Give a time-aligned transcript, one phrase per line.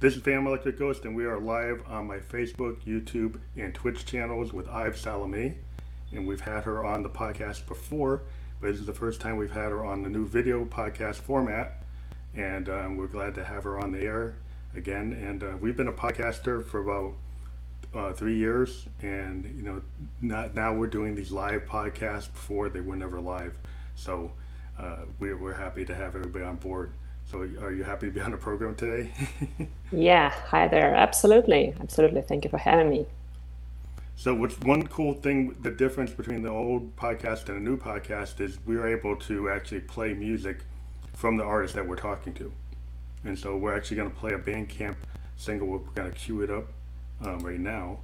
[0.00, 4.06] This is Phantom Electric Ghost, and we are live on my Facebook, YouTube, and Twitch
[4.06, 5.56] channels with Ive Salome.
[6.12, 8.22] And we've had her on the podcast before,
[8.60, 11.82] but this is the first time we've had her on the new video podcast format.
[12.36, 14.36] And um, we're glad to have her on the air
[14.76, 15.14] again.
[15.14, 17.14] And uh, we've been a podcaster for about
[17.92, 19.82] uh, three years, and you know,
[20.22, 22.32] not, now we're doing these live podcasts.
[22.32, 23.58] Before they were never live,
[23.96, 24.30] so
[24.78, 26.92] uh, we're, we're happy to have everybody on board.
[27.30, 29.12] So, are you happy to be on the program today?
[29.92, 30.94] yeah, hi there.
[30.94, 32.22] Absolutely, absolutely.
[32.22, 33.06] Thank you for having me.
[34.16, 35.54] So, what's one cool thing?
[35.60, 39.50] The difference between the old podcast and a new podcast is we are able to
[39.50, 40.60] actually play music
[41.12, 42.50] from the artist that we're talking to,
[43.24, 44.96] and so we're actually going to play a Bandcamp
[45.36, 45.68] single.
[45.68, 46.64] We're going to cue it up
[47.26, 47.98] um, right now,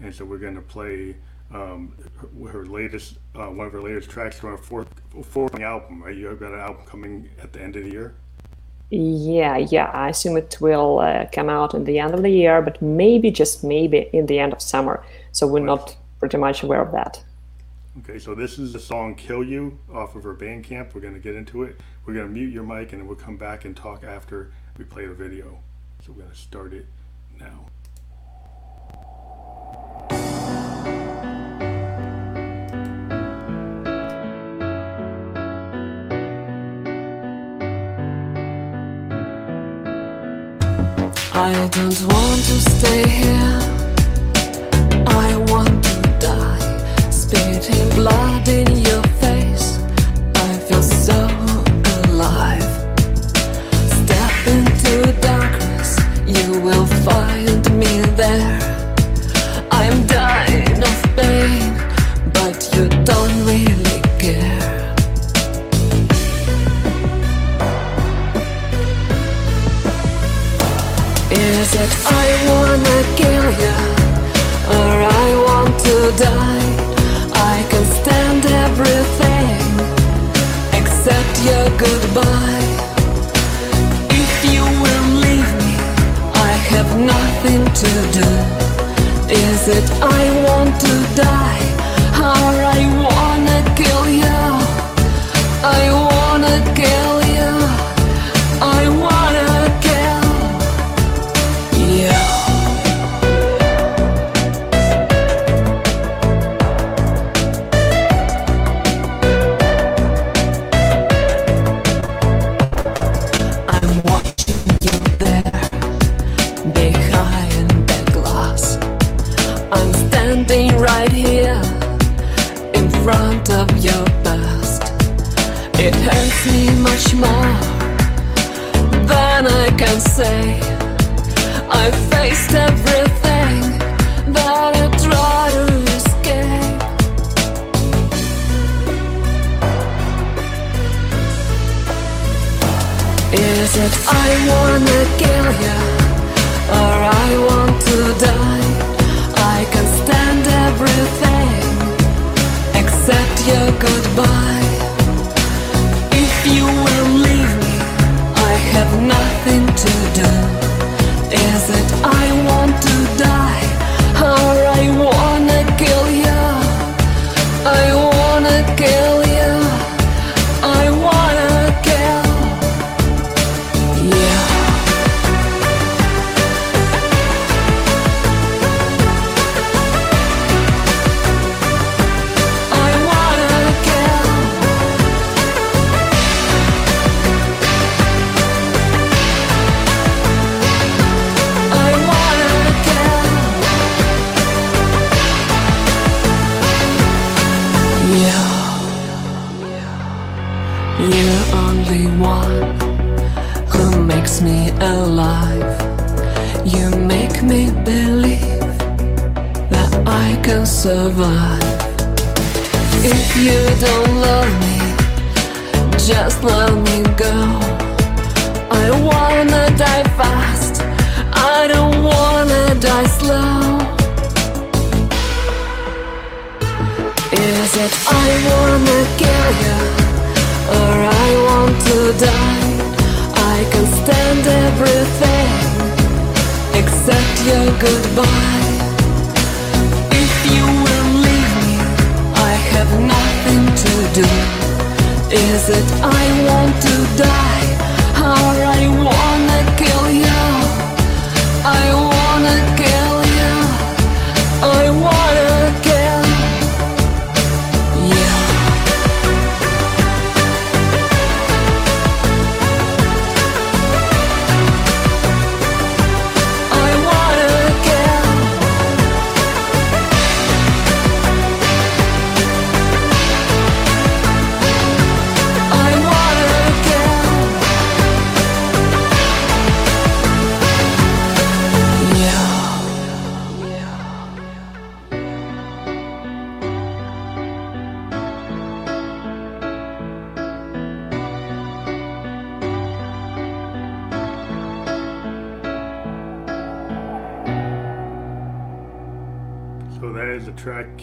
[0.00, 1.16] and so we're going to play
[1.52, 4.88] um, her, her, latest, uh, one of her latest tracks from her fourth,
[5.24, 6.04] fourth album.
[6.04, 8.14] Right, you have got an album coming at the end of the year.
[8.90, 9.90] Yeah, yeah.
[9.94, 13.30] I assume it will uh, come out in the end of the year, but maybe
[13.30, 15.04] just maybe in the end of summer.
[15.30, 17.22] So we're not pretty much aware of that.
[17.98, 20.94] Okay, so this is the song "Kill You" off of her Bandcamp.
[20.94, 21.80] We're going to get into it.
[22.04, 24.84] We're going to mute your mic, and then we'll come back and talk after we
[24.84, 25.58] play the video.
[26.04, 26.86] So we're going to start it
[27.38, 27.66] now.
[41.42, 43.60] I don't want to stay here.
[45.06, 46.60] I want to die.
[47.94, 48.79] Blood in
[71.82, 73.78] It I wanna kill you
[74.76, 74.94] or
[75.24, 75.96] I want to
[76.28, 76.72] die?
[77.52, 79.64] I can stand everything
[80.78, 82.68] except your goodbye.
[84.22, 85.74] If you will leave me,
[86.48, 88.28] I have nothing to do.
[89.48, 91.64] Is it I want to die
[92.20, 92.99] or I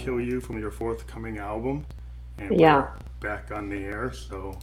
[0.08, 1.86] "Kill You" from your forthcoming album,
[2.38, 4.14] and yeah, back on the air.
[4.14, 4.58] So,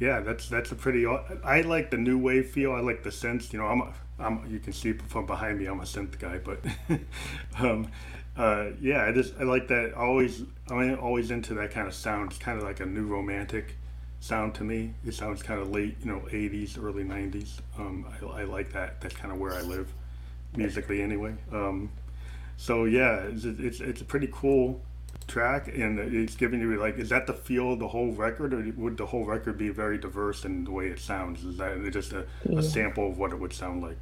[0.00, 1.06] yeah, that's that's a pretty.
[1.06, 2.72] I like the new wave feel.
[2.72, 3.52] I like the synth.
[3.52, 4.50] You know, I'm, a, I'm.
[4.50, 6.64] You can see from behind me, I'm a synth guy, but,
[7.60, 7.92] um,
[8.36, 9.94] uh, yeah, I just I like that.
[9.94, 12.32] Always, I'm always into that kind of sound.
[12.32, 13.76] It's kind of like a new romantic
[14.18, 14.94] sound to me.
[15.06, 17.60] It sounds kind of late, you know, 80s, early 90s.
[17.78, 19.00] Um, I, I like that.
[19.00, 19.92] That's kind of where I live,
[20.56, 21.34] musically anyway.
[21.52, 21.90] Um,
[22.62, 24.80] so yeah, it's, it's it's a pretty cool
[25.26, 28.62] track, and it's giving you like, is that the feel of the whole record, or
[28.76, 31.44] would the whole record be very diverse in the way it sounds?
[31.44, 32.60] Is that just a, yeah.
[32.60, 33.98] a sample of what it would sound like?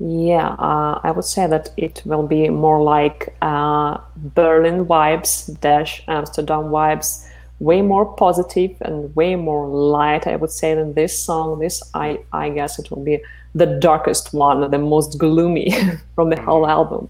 [0.00, 6.02] Yeah, uh, I would say that it will be more like uh, Berlin vibes dash
[6.08, 7.24] Amsterdam vibes,
[7.60, 10.26] way more positive and way more light.
[10.26, 11.60] I would say than this song.
[11.60, 13.20] This, I I guess, it will be
[13.54, 15.72] the darkest one, the most gloomy
[16.16, 17.08] from the whole album.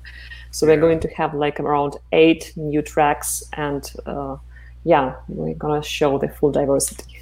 [0.51, 4.37] So we're going to have like around eight new tracks, and uh,
[4.85, 7.21] yeah, we're gonna show the full diversity.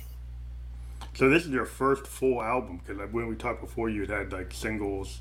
[1.14, 4.52] So this is your first full album because when we talked before, you had like
[4.52, 5.20] singles,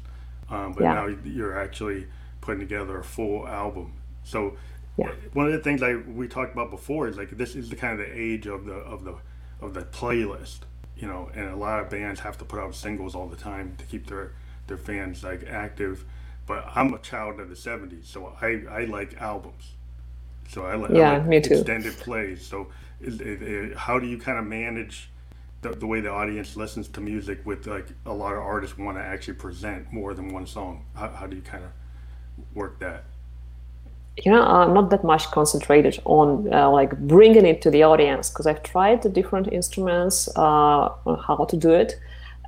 [0.50, 0.94] um, but yeah.
[0.94, 2.08] now you're actually
[2.40, 3.94] putting together a full album.
[4.24, 4.56] So
[4.96, 5.12] yeah.
[5.34, 8.00] one of the things like we talked about before is like this is the kind
[8.00, 9.16] of the age of the of the
[9.60, 10.60] of the playlist,
[10.96, 13.76] you know, and a lot of bands have to put out singles all the time
[13.78, 14.34] to keep their
[14.68, 16.06] their fans like active
[16.48, 19.74] but I'm a child of the '70s, so I, I like albums.
[20.50, 21.56] So I, like, yeah, I like me too.
[21.56, 22.46] extended plays.
[22.46, 22.68] So
[23.02, 25.10] is, is, how do you kind of manage
[25.62, 28.98] the, the way the audience listens to music with like a lot of artists want
[28.98, 30.86] to actually present more than one song?
[30.96, 31.72] How, how do you kind of
[32.56, 33.04] work that?
[34.24, 38.30] you know i'm not that much concentrated on uh, like bringing it to the audience
[38.30, 42.00] because i've tried the different instruments uh, on how to do it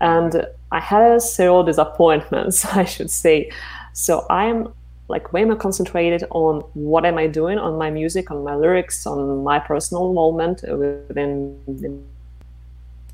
[0.01, 3.51] and i had several disappointments i should say
[3.93, 4.73] so I'm
[5.07, 9.07] like way more concentrated on what am I doing on my music, on my lyrics,
[9.07, 11.97] on my personal moment within the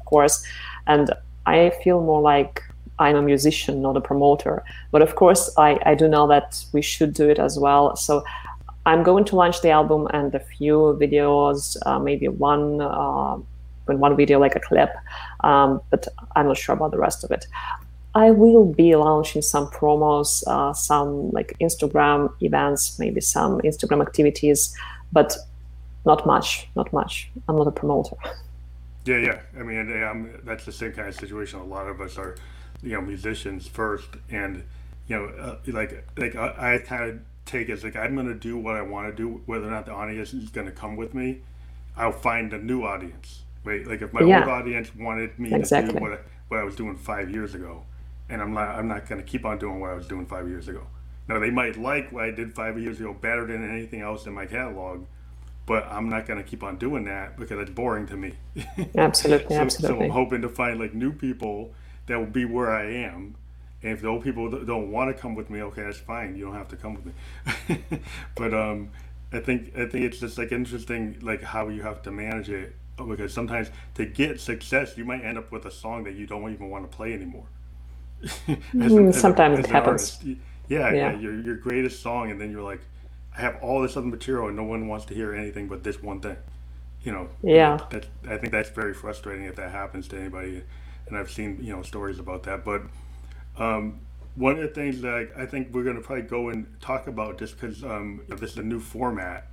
[0.06, 0.45] course.
[0.88, 1.12] And
[1.45, 2.62] I feel more like
[3.00, 4.63] I'm a musician, not a promoter.
[4.92, 7.95] But of course, I, I do know that we should do it as well.
[7.95, 8.24] So
[8.86, 12.81] I'm going to launch the album and a few videos, uh, maybe one.
[12.81, 13.38] Uh,
[13.88, 14.89] one video like a clip,
[15.44, 17.45] um, but I'm not sure about the rest of it.
[18.15, 24.73] I will be launching some promos, uh, some like Instagram events, maybe some Instagram activities,
[25.12, 25.35] but
[26.06, 27.29] not much, not much.
[27.47, 28.15] I'm not a promoter.
[29.07, 29.41] Yeah, yeah.
[29.56, 31.59] I mean, um, that's the same kind of situation.
[31.59, 32.38] A lot of us are,
[32.81, 34.63] you know, musicians first, and
[35.07, 38.27] you know, uh, like like I, I kind of take it as like I'm going
[38.29, 40.74] to do what I want to do, whether or not the audience is going to
[40.74, 41.41] come with me.
[41.95, 43.86] I'll find a new audience, right?
[43.86, 44.39] Like if my yeah.
[44.39, 45.93] old audience wanted me exactly.
[45.93, 46.17] to do what I,
[46.48, 47.84] what I was doing five years ago,
[48.29, 50.48] and I'm not I'm not going to keep on doing what I was doing five
[50.48, 50.88] years ago.
[51.27, 54.34] Now they might like what I did five years ago better than anything else in
[54.34, 55.05] my catalog,
[55.65, 58.34] but I'm not going to keep on doing that because it's boring to me.
[58.98, 60.00] Absolutely, so, absolutely.
[60.00, 61.74] So I'm hoping to find like new people
[62.08, 63.36] that will be where I am.
[63.82, 66.36] And if the old people don't want to come with me, okay, that's fine.
[66.36, 68.00] You don't have to come with me.
[68.36, 68.89] but um,
[69.32, 72.75] I think I think it's just like interesting, like how you have to manage it
[72.98, 76.51] because sometimes to get success, you might end up with a song that you don't
[76.53, 77.46] even want to play anymore.
[78.25, 80.20] Mm, as Sometimes it happens.
[80.24, 82.82] Yeah, yeah, yeah, your your greatest song, and then you're like,
[83.38, 86.01] I have all this other material, and no one wants to hear anything but this
[86.01, 86.38] one thing.
[87.03, 87.29] You know.
[87.44, 87.77] Yeah.
[87.91, 90.63] That, I think that's very frustrating if that happens to anybody,
[91.08, 92.65] and I've seen you know stories about that.
[92.65, 92.82] But
[93.58, 94.00] um,
[94.36, 97.08] one of the things that I, I think we're going to probably go and talk
[97.08, 99.48] about just because um, this is a new format.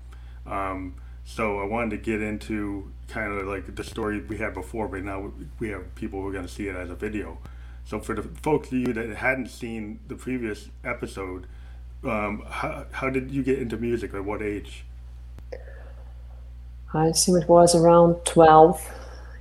[0.46, 4.88] Um, so I wanted to get into kind of like the story we had before,
[4.88, 7.38] but now we have people who are going to see it as a video.
[7.84, 11.46] So for the folks of you that hadn't seen the previous episode,
[12.04, 14.14] um, how, how did you get into music?
[14.14, 14.84] At what age?
[16.94, 18.90] I assume it was around 12.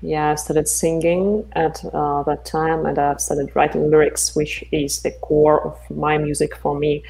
[0.01, 5.01] Yeah, I started singing at uh, that time and I started writing lyrics, which is
[5.01, 7.03] the core of my music for me.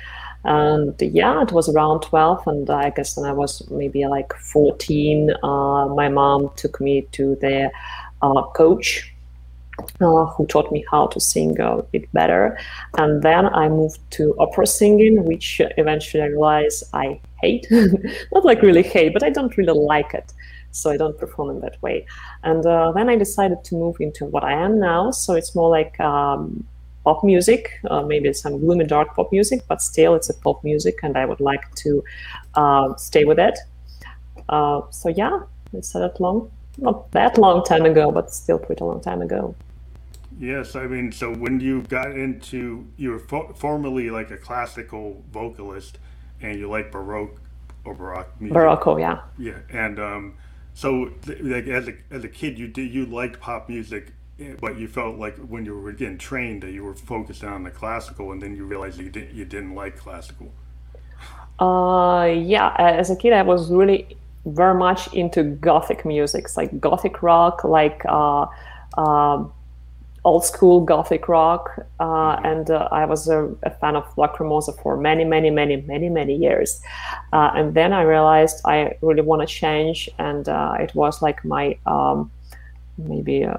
[0.43, 5.31] And yeah, it was around 12, and I guess when I was maybe like 14,
[5.43, 7.71] uh, my mom took me to the
[8.23, 9.10] uh, coach
[9.99, 12.57] uh, who taught me how to sing a bit better.
[12.97, 17.67] And then I moved to opera singing, which eventually I realized I hate.
[18.33, 20.33] Not like really hate, but I don't really like it.
[20.71, 22.05] So I don't perform in that way.
[22.43, 25.11] And uh, then I decided to move into what I am now.
[25.11, 26.65] So it's more like um,
[27.03, 30.99] pop music, uh, maybe some gloomy dark pop music, but still it's a pop music,
[31.03, 32.03] and I would like to
[32.55, 33.57] uh, stay with it.
[34.47, 35.41] Uh, so yeah,
[35.73, 39.55] it's that long not that long time ago, but still pretty long time ago.
[40.41, 45.23] Yes, I mean, so when you got into, you were fo- formerly like a classical
[45.31, 45.99] vocalist,
[46.41, 47.39] and you like baroque
[47.85, 48.57] or Baroque music.
[48.57, 49.21] Barocco, yeah.
[49.37, 50.33] Yeah, and um,
[50.73, 54.55] so th- like as a as a kid, you did you liked pop music, eh,
[54.59, 57.71] but you felt like when you were getting trained that you were focused on the
[57.71, 60.51] classical, and then you realized you didn't you didn't like classical.
[61.59, 64.17] Uh, yeah, as a kid, I was really
[64.47, 68.47] very much into gothic music, it's like gothic rock, like uh,
[68.97, 69.43] uh,
[70.23, 74.95] old school gothic rock, uh, and uh, I was a, a, fan of Lacrimosa for
[74.95, 76.79] many, many, many, many, many years.
[77.33, 81.43] Uh, and then I realized I really want to change, and uh, it was like
[81.43, 82.29] my um,
[82.99, 83.57] maybe uh,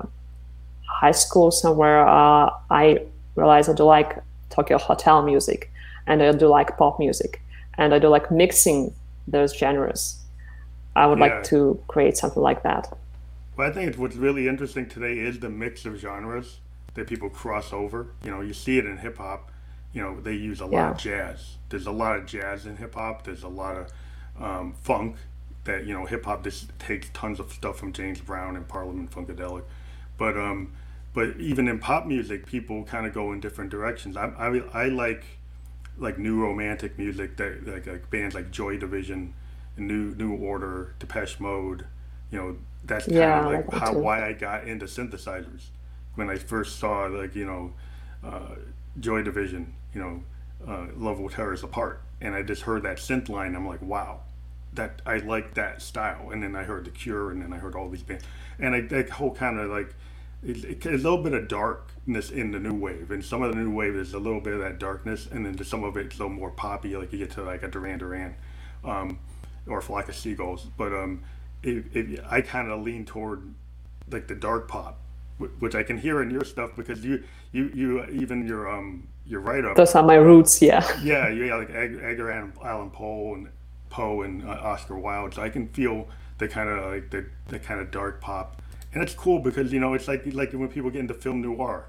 [0.86, 2.06] high school somewhere.
[2.06, 4.18] Uh, I realized I do like
[4.50, 5.68] Tokio Hotel music,
[6.06, 7.42] and I do like pop music,
[7.76, 8.94] and I do like mixing
[9.26, 10.20] those genres.
[10.94, 11.26] I would Yeah.
[11.26, 12.92] like to create something like that.
[13.62, 16.58] Well, I think what's really interesting today is the mix of genres
[16.94, 18.08] that people cross over.
[18.24, 19.52] You know, you see it in hip hop.
[19.92, 21.58] You know, they use a lot of jazz.
[21.68, 23.22] There's a lot of jazz in hip hop.
[23.22, 23.92] There's a lot of
[24.40, 25.14] um, funk
[25.62, 29.12] that you know hip hop just takes tons of stuff from James Brown and Parliament
[29.12, 29.62] Funkadelic.
[30.18, 30.72] But um,
[31.14, 34.16] but even in pop music, people kind of go in different directions.
[34.16, 35.22] I, I I like
[35.96, 39.34] like new romantic music that like, like bands like Joy Division,
[39.76, 41.86] New New Order, Depeche Mode.
[42.32, 45.66] You know, that's kind Yeah, of like how why I got into synthesizers
[46.14, 47.72] when I first saw like you know
[48.24, 48.56] uh,
[49.00, 49.74] Joy Division.
[49.94, 50.22] You know,
[50.66, 53.54] uh, Love Will Tear Us Apart, and I just heard that synth line.
[53.54, 54.20] I'm like, wow,
[54.74, 56.30] that I like that style.
[56.30, 58.24] And then I heard The Cure, and then I heard all these bands,
[58.58, 59.94] and I that whole kind of like
[60.42, 63.60] it, it, a little bit of darkness in the new wave, and some of the
[63.60, 66.18] new wave is a little bit of that darkness, and then some of it's a
[66.18, 68.34] little more poppy, like you get to like a Duran Duran,
[68.84, 69.18] um,
[69.66, 70.66] or Flock of Seagulls.
[70.76, 71.22] But um,
[71.62, 73.54] it, it, I kind of lean toward
[74.10, 75.00] like the dark pop,
[75.58, 79.40] which I can hear in your stuff because you you you even your um your
[79.40, 80.86] write up Those are my roots, yeah.
[81.02, 83.48] yeah, you got like Edgar Allan- Poe and
[83.90, 85.34] Poe and uh, Oscar Wilde.
[85.34, 88.60] So I can feel the kind of like the, the kind of dark pop,
[88.92, 91.86] and it's cool because you know it's like like when people get into film noir.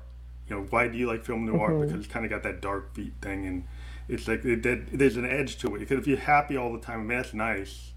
[0.48, 1.80] You know, why do you like film noir?
[1.80, 3.64] Because it's kind of got that dark beat thing, and
[4.10, 5.80] it's like it, that there's an edge to it.
[5.80, 7.93] Because if you're happy all the time, I mean that's nice,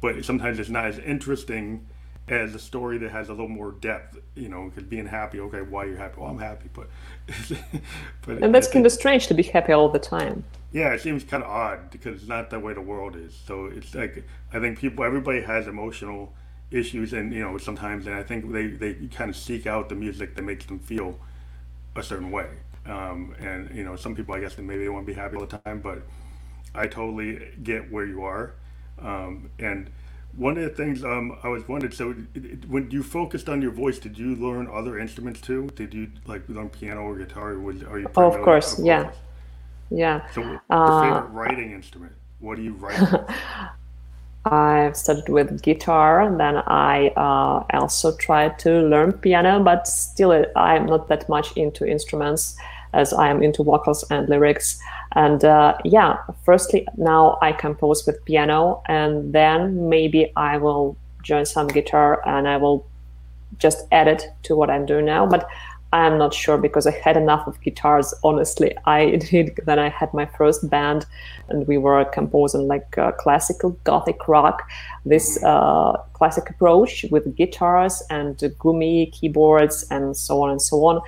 [0.00, 1.86] but sometimes it's not as interesting
[2.28, 4.18] as a story that has a little more depth.
[4.34, 6.20] You know, because being happy, okay, why you're you happy?
[6.20, 6.88] Well, I'm happy, but
[8.22, 10.44] but And that's kind of strange to be happy all the time.
[10.72, 13.34] yeah, it seems kind of odd because it's not the way the world is.
[13.46, 16.32] So it's like I think people, everybody has emotional
[16.70, 19.96] issues, and you know sometimes, and I think they they kind of seek out the
[19.96, 21.18] music that makes them feel
[21.96, 22.48] a certain way.
[22.86, 25.36] Um, and you know, some people, I guess, they maybe they want to be happy
[25.36, 26.02] all the time, but
[26.74, 28.54] I totally get where you are.
[29.02, 29.90] Um, and
[30.36, 33.60] one of the things um, I was wondering, so it- it- when you focused on
[33.62, 35.70] your voice, did you learn other instruments too?
[35.74, 37.50] Did you like learn piano or guitar?
[37.52, 39.10] Or was, are you Of primarily- course, yeah.
[39.90, 40.20] Yeah.
[40.32, 42.12] so, Uh, favorite writing instrument?
[42.38, 43.00] What do you write?
[44.44, 50.32] I've started with guitar, and then I uh, also tried to learn piano, but still
[50.56, 52.56] I'm not that much into instruments
[52.92, 54.80] as I am into vocals and lyrics.
[55.12, 61.44] And uh, yeah, firstly, now I compose with piano, and then maybe I will join
[61.44, 62.86] some guitar and I will
[63.58, 65.26] just add it to what I'm doing now.
[65.26, 65.46] But
[65.92, 68.14] I'm not sure because I had enough of guitars.
[68.22, 69.58] Honestly, I did.
[69.66, 71.06] Then I had my first band,
[71.48, 74.68] and we were composing like uh, classical gothic rock.
[75.04, 81.00] This uh, classic approach with guitars and gumi keyboards and so on and so on.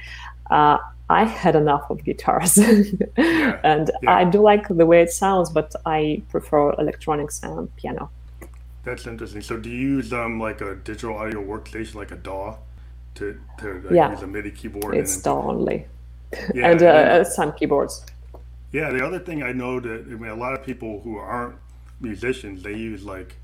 [0.50, 0.78] Uh,
[1.10, 2.56] I had enough of guitars,
[3.16, 4.16] and yeah.
[4.16, 8.10] I do like the way it sounds, but I prefer electronics and piano.
[8.84, 9.42] That's interesting.
[9.42, 12.58] So, do you use um like a digital audio workstation, like a DAW,
[13.16, 14.10] to to like, Yeah.
[14.10, 14.94] use a MIDI keyboard?
[14.96, 15.86] It's and DAW only,
[16.54, 18.04] yeah, and uh, uh, some keyboards.
[18.72, 21.56] Yeah, the other thing I know that I mean, a lot of people who aren't
[22.00, 23.36] musicians, they use like,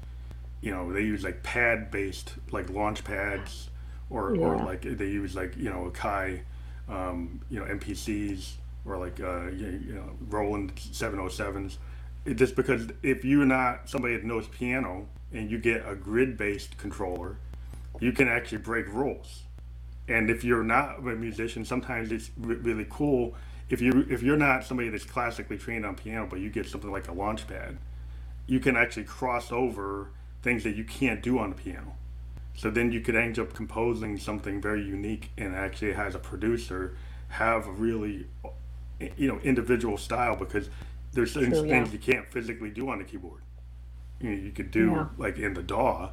[0.61, 3.71] you know, they use like pad-based like launch pads,
[4.11, 6.41] or or like they use like you know Akai,
[6.88, 8.52] um, you know MPCs
[8.85, 11.76] or like uh, you, you know Roland 707s.
[12.25, 16.78] It, just because if you're not somebody that knows piano and you get a grid-based
[16.78, 17.37] controller,
[18.00, 19.42] you can actually break rules
[20.09, 23.35] and if you're not a musician sometimes it's re- really cool
[23.68, 26.90] if you if you're not somebody that's classically trained on piano but you get something
[26.90, 27.76] like a launch pad
[28.47, 30.09] you can actually cross over
[30.42, 31.95] things that you can't do on the piano
[32.59, 36.97] so then you could end up composing something very unique and actually has a producer
[37.29, 38.27] have a really
[39.17, 40.71] you know individual style because
[41.12, 41.93] there's certain True, things yeah.
[41.93, 43.43] you can't physically do on the keyboard
[44.21, 45.07] you know, you could do Yeah.
[45.19, 46.11] like in the DAW,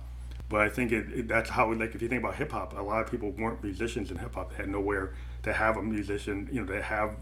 [0.50, 2.82] but I think it, it, that's how like if you think about hip hop, a
[2.82, 4.52] lot of people weren't musicians in hip hop.
[4.52, 7.18] They had nowhere to have a musician, you know, to have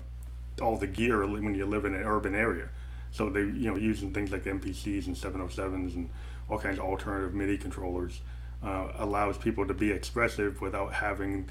[0.62, 2.70] all the gear when you live in an urban area.
[3.12, 6.10] So they you know using things like MPCs and 707s and
[6.50, 8.22] all kinds of alternative MIDI controllers
[8.63, 11.50] uh, allows people to be expressive without having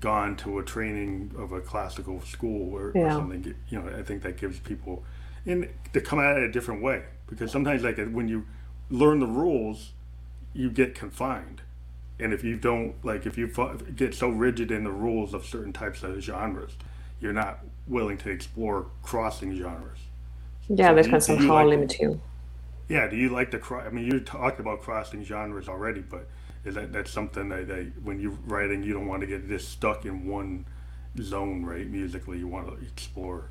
[0.00, 3.06] gone to a training of a classical school or, Yeah.
[3.06, 3.54] or something.
[3.68, 5.04] You know, I think that gives people
[5.46, 8.46] and to come at it a different way because sometimes like when you
[8.90, 9.92] learn the rules,
[10.54, 11.60] you get confined.
[12.18, 13.48] And if you don't like, if you
[13.96, 16.76] get so rigid in the rules of certain types of genres,
[17.20, 17.58] you're not
[17.88, 19.98] willing to explore crossing genres.
[20.68, 22.20] Yeah, So that can somehow like- limit you.
[22.88, 26.26] Yeah, do you like to cro I mean, you talked about crossing genres already, but
[26.64, 29.70] is that that's something that, that when you're writing, you don't want to get just
[29.70, 30.66] stuck in one
[31.20, 31.86] zone, right?
[31.86, 33.48] Musically, you want to explore.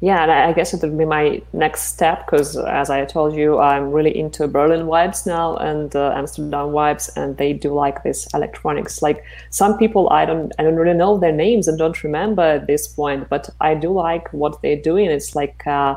[0.00, 3.34] Yeah, and I I guess it would be my next step because, as I told
[3.34, 8.02] you, I'm really into Berlin vibes now and uh, Amsterdam vibes, and they do like
[8.02, 9.00] this electronics.
[9.00, 12.66] Like some people, I don't, I don't really know their names and don't remember at
[12.66, 15.06] this point, but I do like what they're doing.
[15.10, 15.96] It's like uh,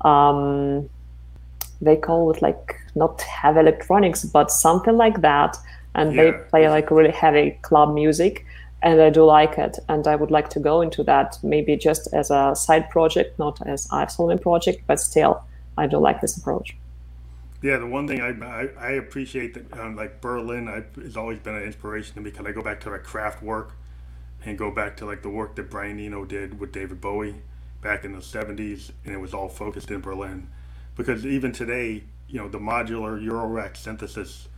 [0.00, 0.88] um,
[1.80, 5.56] they call it like not heavy electronics, but something like that,
[5.94, 8.44] and they play like really heavy club music
[8.82, 12.08] and I do like it, and I would like to go into that maybe just
[12.12, 15.42] as a side project, not as a Solomon project, but still,
[15.76, 16.76] I do like this approach.
[17.60, 21.40] Yeah, the one thing I, I, I appreciate that um, like Berlin I, has always
[21.40, 23.70] been an inspiration to me because I go back to like Kraftwerk
[24.44, 27.42] and go back to like the work that Brian Eno did with David Bowie
[27.82, 30.48] back in the 70s and it was all focused in Berlin
[30.98, 34.48] because even today you know the modular Eurorack synthesis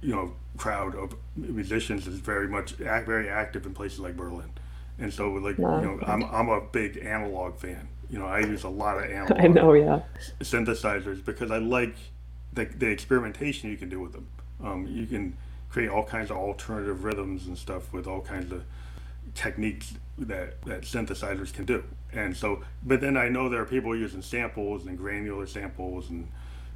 [0.00, 4.50] you know crowd of musicians is very much act, very active in places like Berlin
[4.98, 5.80] and so like Wow.
[5.80, 9.04] you know I'm, I'm a big analog fan you know I use a lot of
[9.08, 10.00] analog I know, yeah.
[10.40, 11.94] synthesizers because I like
[12.52, 14.26] the, the experimentation you can do with them.
[14.62, 15.36] Um, you can
[15.70, 18.64] create all kinds of alternative rhythms and stuff with all kinds of
[19.34, 21.82] techniques that, that synthesizers can do.
[22.12, 26.28] And so, but then I know there are people using samples and granular samples and,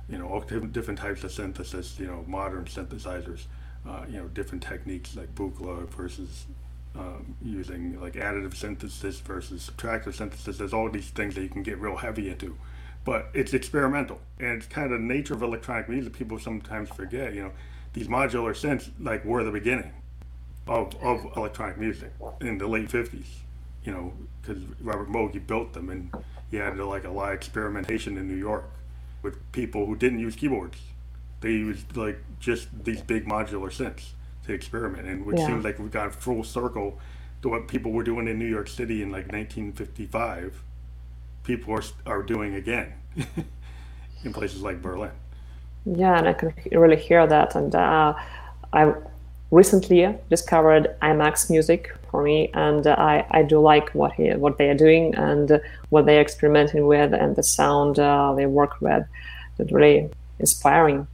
[0.09, 3.45] you know, all different, types of synthesis, you know, modern synthesizers,
[3.87, 6.47] uh, you know, different techniques like Buchla versus
[6.95, 10.59] um, using like additive synthesis versus subtractive synthesis.
[10.59, 12.57] There's all these things that you can get real heavy into,
[13.05, 16.15] but it's experimental and it's kind of the nature of electronic music.
[16.15, 17.53] People sometimes forget, you know,
[17.93, 19.93] these modular synths like were the beginning
[20.67, 23.27] of, of electronic music in the late 50s,
[23.87, 26.11] you know, because Robert Moog built them and
[26.51, 28.65] he had like a lot of experimentation in New York
[29.23, 30.79] with people who didn't use keyboards.
[31.41, 34.11] They used like just these big modular synths
[34.47, 35.47] to experiment, and which Yeah.
[35.47, 36.99] seems like we got a full circle
[37.43, 40.63] to what people were doing in New York City in like 1955.
[41.45, 42.95] People are are doing again
[44.25, 45.13] in places like Berlin.
[45.85, 47.55] Yeah, and I can really hear that.
[47.55, 48.15] And uh,
[48.73, 48.93] I
[49.51, 54.59] recently discovered IAMX music for me, and uh, I, I do like what he, what
[54.59, 55.59] they are doing and uh,
[55.91, 59.05] what they are experimenting with, and the sound uh, they work with.
[59.59, 61.07] It's really inspiring.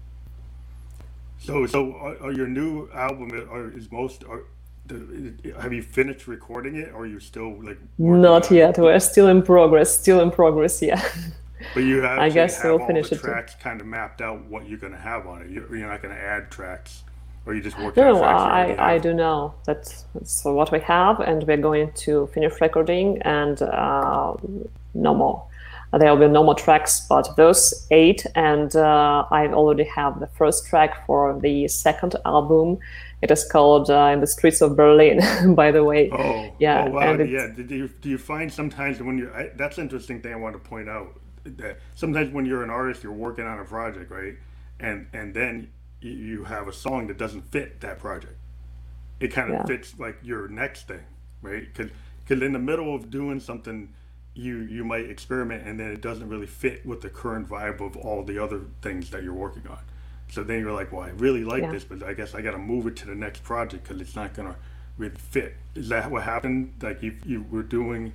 [1.38, 4.44] So, so are, are your new album are, is most are,
[5.60, 8.78] have you finished recording it, or are you still like Not yet.
[8.78, 9.98] We're still in progress.
[9.98, 10.82] Still in progress.
[10.82, 11.02] Yeah.
[11.74, 13.26] But you have I guess have we'll all finish the it too.
[13.28, 15.50] tracks kind of mapped out what you're going to have on it.
[15.50, 17.02] You're, you're not going to add tracks,
[17.46, 20.72] or you just working No, on tracks you I, I do know that's, that's what
[20.72, 24.34] we have, and we're going to finish recording and uh,
[24.94, 25.44] no more.
[25.92, 30.26] There will be no more tracks, but those eight, and uh, I already have the
[30.28, 32.78] first track for the second album.
[33.20, 35.20] It is called uh, "In the Streets of Berlin,"
[35.54, 36.08] by the way.
[36.10, 37.00] Oh, Yeah, Oh, wow.
[37.00, 37.48] and yeah.
[37.54, 40.58] Did you do you find sometimes when you that's an interesting thing I want to
[40.60, 44.34] point out that sometimes when you're an artist, you're working on a project, right?
[44.80, 45.70] And and then
[46.02, 48.34] you, have a song that doesn't fit that project.
[49.20, 49.64] It kind of Yeah.
[49.66, 51.04] fits like your next thing,
[51.42, 51.66] right?
[51.72, 53.92] Because in the middle of doing something,
[54.34, 57.96] you you might experiment and then it doesn't really fit with the current vibe of
[57.98, 59.78] all the other things that you're working on.
[60.30, 61.72] So then you're like, well, I really like Yeah.
[61.72, 64.16] this, but I guess I got to move it to the next project because it's
[64.16, 64.56] not gonna
[64.96, 65.56] really fit.
[65.74, 66.72] Is that what happened?
[66.80, 68.12] Like you you were doing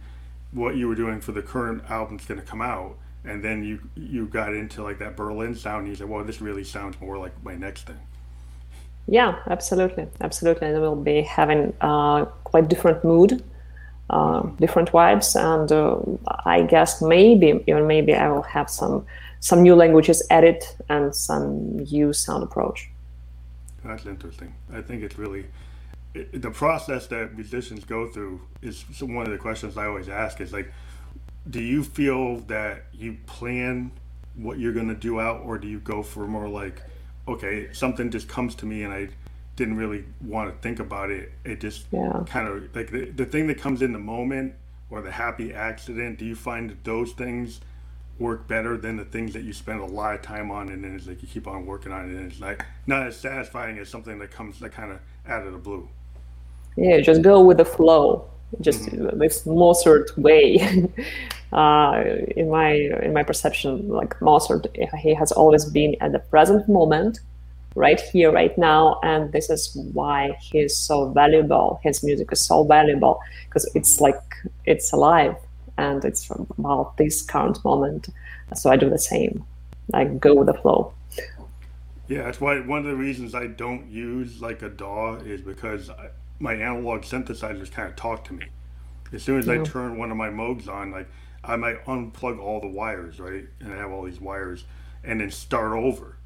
[0.52, 2.98] what you were doing for the current album's gonna come out,
[3.28, 5.82] and then you you got into like that Berlin sound.
[5.82, 8.00] And you said, well, this really sounds more like my next thing.
[9.08, 10.68] Yeah, absolutely, absolutely.
[10.68, 13.44] And we'll be having uh, quite different mood,
[14.10, 16.00] uh, different vibes, and uh,
[16.46, 19.06] I guess maybe even maybe I will have some
[19.40, 22.90] some new languages added and some new sound approach.
[23.84, 24.54] That's interesting.
[24.74, 25.46] I think it's really
[26.14, 30.42] it, the process that musicians go through is one of the questions I always ask
[30.42, 30.72] is like,
[31.50, 33.92] do you feel that you plan
[34.36, 36.84] what you're going to do out, or do you go for more like,
[37.28, 39.10] okay, something just comes to me and I
[39.56, 41.32] didn't really want to think about it.
[41.44, 42.26] It just Yeah.
[42.26, 44.54] kind of like the, the thing that comes in the moment
[44.90, 46.20] or the happy accident.
[46.20, 47.60] Do you find that those things
[48.20, 50.96] work better than the things that you spend a lot of time on and then
[50.96, 53.90] it's like you keep on working on it and it's like not as satisfying as
[53.90, 55.88] something that comes like kind of out of the blue
[56.76, 58.30] yeah just go with the flow
[58.62, 59.18] just mm-hmm.
[59.20, 60.58] this mozart way
[61.54, 62.04] uh,
[62.36, 67.20] in my in my perception like mozart he has always been at the present moment
[67.76, 72.64] right here right now and this is why he's so valuable his music is so
[72.64, 74.22] valuable because it's like
[74.66, 75.36] it's alive
[75.78, 78.10] and it's about this current moment.
[78.56, 79.46] So I do the same.
[79.94, 80.94] I go with the flow.
[82.08, 85.90] Yeah, that's why one of the reasons I don't use like a DAW is because
[85.90, 88.48] I, my analog synthesizers kind of talk to me.
[89.14, 89.54] As soon as yeah.
[89.54, 91.08] I turn one of my Moogs on, like
[91.44, 93.46] I might unplug all the wires, right?
[93.60, 94.66] And I have all these wires,
[95.04, 96.18] and then start over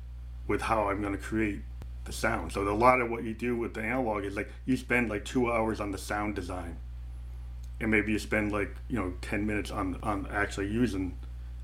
[0.47, 1.61] with how I'm going to create
[2.05, 2.51] the sound.
[2.51, 5.23] So a lot of what you do with the analog is like you spend like
[5.25, 6.77] two hours on the sound design
[7.81, 11.17] and maybe you spend like you know 10 minutes on on actually using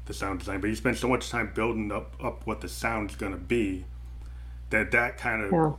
[0.06, 3.16] the sound design but you spend so much time building up up what the sound's
[3.16, 3.86] going to be
[4.72, 5.72] that that kind of yeah.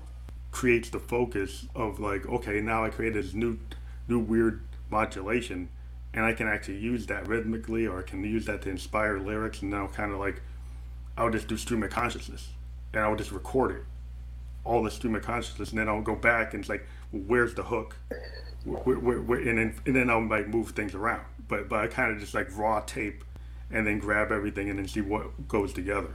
[0.51, 3.59] Creates the focus of like okay now i created this new
[4.09, 5.69] new weird modulation
[6.15, 9.63] and i can actually use that rhythmically or i can use that to inspire lyrics
[9.63, 10.41] and now kind of like
[11.17, 12.49] i'll just do stream of consciousness
[12.93, 13.83] and i'll just record it
[14.65, 17.55] all the stream of consciousness and then i'll go back and it's like well, where's
[17.55, 17.97] the hook
[18.65, 21.25] we're, we're, we're, and, then, and then I'll like move things around.
[21.47, 23.25] But but I kind of just like raw tape,
[23.71, 26.15] and then grab everything and then see what goes together.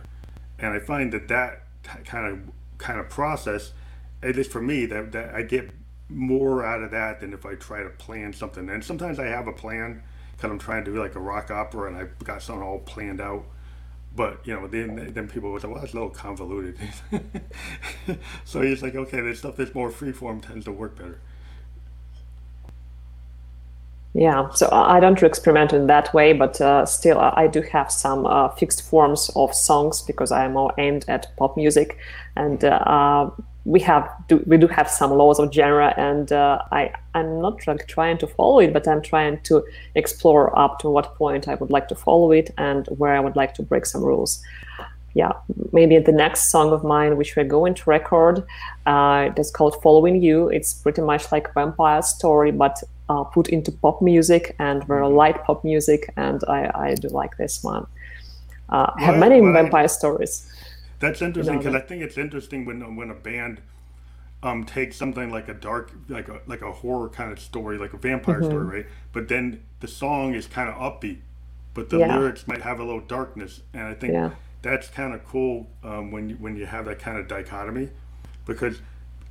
[0.60, 1.64] And I find that that
[2.06, 2.40] kind of
[2.78, 3.74] kind of process,
[4.24, 5.72] at least for me, that, that I get
[6.10, 8.70] more out of that than if I try to plan something.
[8.70, 10.04] And sometimes I have a plan
[10.36, 13.22] because I'm trying to do like a rock opera and I've got something all planned
[13.22, 13.46] out.
[14.16, 16.78] But you know, then then people will say, "Well, that's a little convoluted."
[18.46, 21.20] so it's like, okay, the stuff that's more freeform tends to work better.
[24.14, 28.28] Yeah, so I don't experiment in that way, but uh, still, I do have some
[28.28, 31.98] uh, fixed forms of songs because I am more aimed at pop music,
[32.36, 33.32] and uh,
[33.66, 37.66] we have do, we do have some laws of genre, and uh, I I'm not
[37.68, 39.64] like trying to follow it, but I'm trying to
[39.96, 43.36] explore up to what point I would like to follow it and where I would
[43.36, 44.44] like to break some rules
[45.14, 45.32] yeah,
[45.72, 48.44] maybe the next song of mine, which we're going to record,
[48.86, 53.72] uh, it's called "Following You." It's pretty much like vampire story, but uh, put into
[53.72, 55.16] pop music and very mm-hmm.
[55.16, 57.86] light pop music, and I, I do like this one.
[58.70, 60.52] Uh, I have many vampire stories.
[61.04, 63.62] That's interesting because you know, I think it's interesting when when a band
[64.42, 67.94] um, takes something like a dark, like a like a horror kind of story, like
[67.94, 68.50] a vampire mm-hmm.
[68.50, 68.86] story, right?
[69.12, 71.20] But then the song is kind of upbeat,
[71.74, 72.18] but the yeah.
[72.18, 74.14] lyrics might have a little darkness, and I think.
[74.14, 74.32] Yeah
[74.64, 77.90] that's kind of cool um, when you, when you have that kind of dichotomy,
[78.46, 78.80] because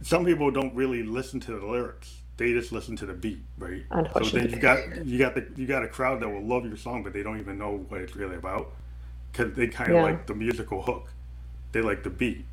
[0.02, 3.82] some people don't really listen to the lyrics; they just listen to the beat, right?
[4.12, 6.76] So then you got you got the you got a crowd that will love your
[6.76, 8.72] song, but they don't even know what it's really about,
[9.32, 10.02] because they kind of yeah.
[10.02, 11.10] like the musical hook,
[11.72, 12.44] they like the beat,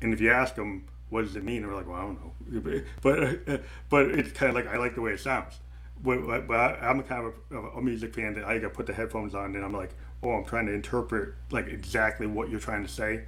[0.00, 2.82] and if you ask them what does it mean, they're like, well, I don't know,
[3.02, 5.58] but uh, but it's kind of like I like the way it sounds.
[6.02, 8.86] But, but I, am a kind of a, a music fan that I got put
[8.86, 9.90] the headphones on and I'm like,
[10.22, 13.24] oh, I'm trying to interpret like exactly what you're trying to say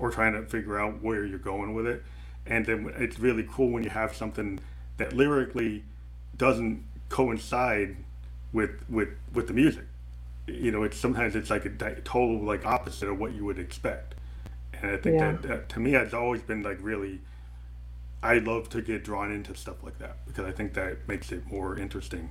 [0.00, 2.02] or trying to figure out where you're going with it.
[2.46, 4.58] And then it's really cool when you have something
[4.96, 5.84] that lyrically
[6.36, 7.96] doesn't coincide
[8.52, 9.84] with with with the music.
[10.48, 14.14] You know, it's sometimes it's like a total like opposite of what you would expect.
[14.82, 15.32] And I think yeah.
[15.32, 17.20] that, that to me, it's always been like really.
[18.22, 21.46] I love to get drawn into stuff like that because I think that makes it
[21.46, 22.30] more interesting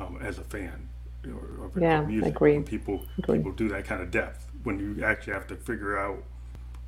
[0.00, 0.88] um, as a fan
[1.26, 2.54] or, or yeah, music agree.
[2.54, 3.38] when people agree.
[3.38, 6.22] people do that kind of depth when you actually have to figure out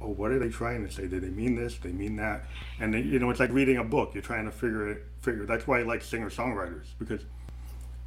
[0.01, 2.45] oh what are they trying to say did they mean this they mean that
[2.79, 5.47] and then, you know it's like reading a book you're trying to figure it figure
[5.47, 7.23] that's why I like singer songwriters because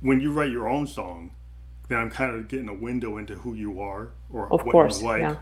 [0.01, 1.31] when you write your own song
[1.89, 5.01] then I'm kind of getting a window into who you are or of what course,
[5.01, 5.35] you like yeah.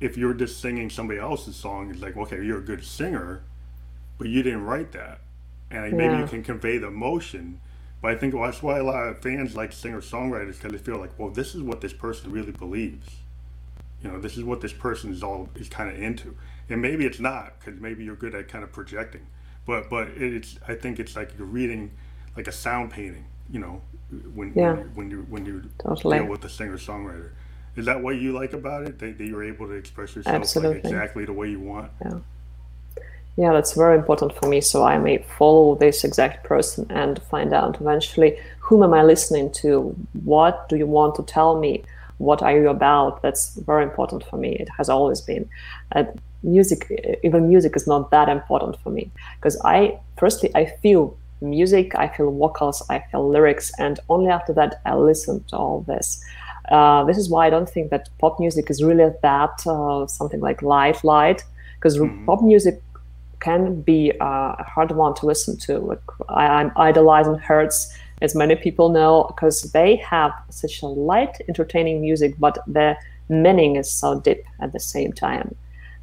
[0.00, 3.42] If you're just singing somebody else's song it's like okay you're a good singer
[4.18, 5.20] but you didn't write that
[5.70, 6.20] and maybe yeah.
[6.20, 7.60] you can convey the emotion
[8.00, 10.78] but I think well, that's why a lot of fans like singer songwriters because they
[10.78, 13.08] feel like, well, this is what this person really believes.
[14.02, 16.36] You know, this is what this person is all is kind of into,
[16.68, 19.26] and maybe it's not because maybe you're good at kind of projecting.
[19.66, 21.90] But but it's I think it's like you're reading
[22.36, 23.24] like a sound painting.
[23.50, 23.82] You know,
[24.32, 24.76] when yeah.
[24.94, 26.18] when you when you, totally.
[26.18, 27.30] deal with a singer songwriter.
[27.78, 28.98] Is that what you like about it?
[28.98, 31.90] That, that you're able to express yourself like exactly the way you want?
[32.04, 32.18] Yeah
[33.38, 34.60] yeah, that's very important for me.
[34.60, 39.52] So I may follow this exact person and find out eventually whom am I listening
[39.62, 39.94] to?
[40.24, 41.84] What do you want to tell me?
[42.18, 43.22] What are you about?
[43.22, 44.56] That's very important for me.
[44.56, 45.48] It has always been.
[45.92, 46.80] And music,
[47.22, 52.08] even music, is not that important for me because I, firstly, I feel music, I
[52.08, 56.20] feel vocals, I feel lyrics, and only after that I listen to all this.
[56.70, 60.40] Uh, this is why I don't think that pop music is really that uh, something
[60.40, 61.44] like light light
[61.76, 62.26] because mm-hmm.
[62.26, 62.82] pop music
[63.40, 65.78] can be uh, a hard one to listen to.
[65.78, 71.36] Like I, am idolizing Hurts, as many people know, because they have such a light,
[71.48, 72.96] entertaining music, but the
[73.28, 75.54] meaning is so deep at the same time.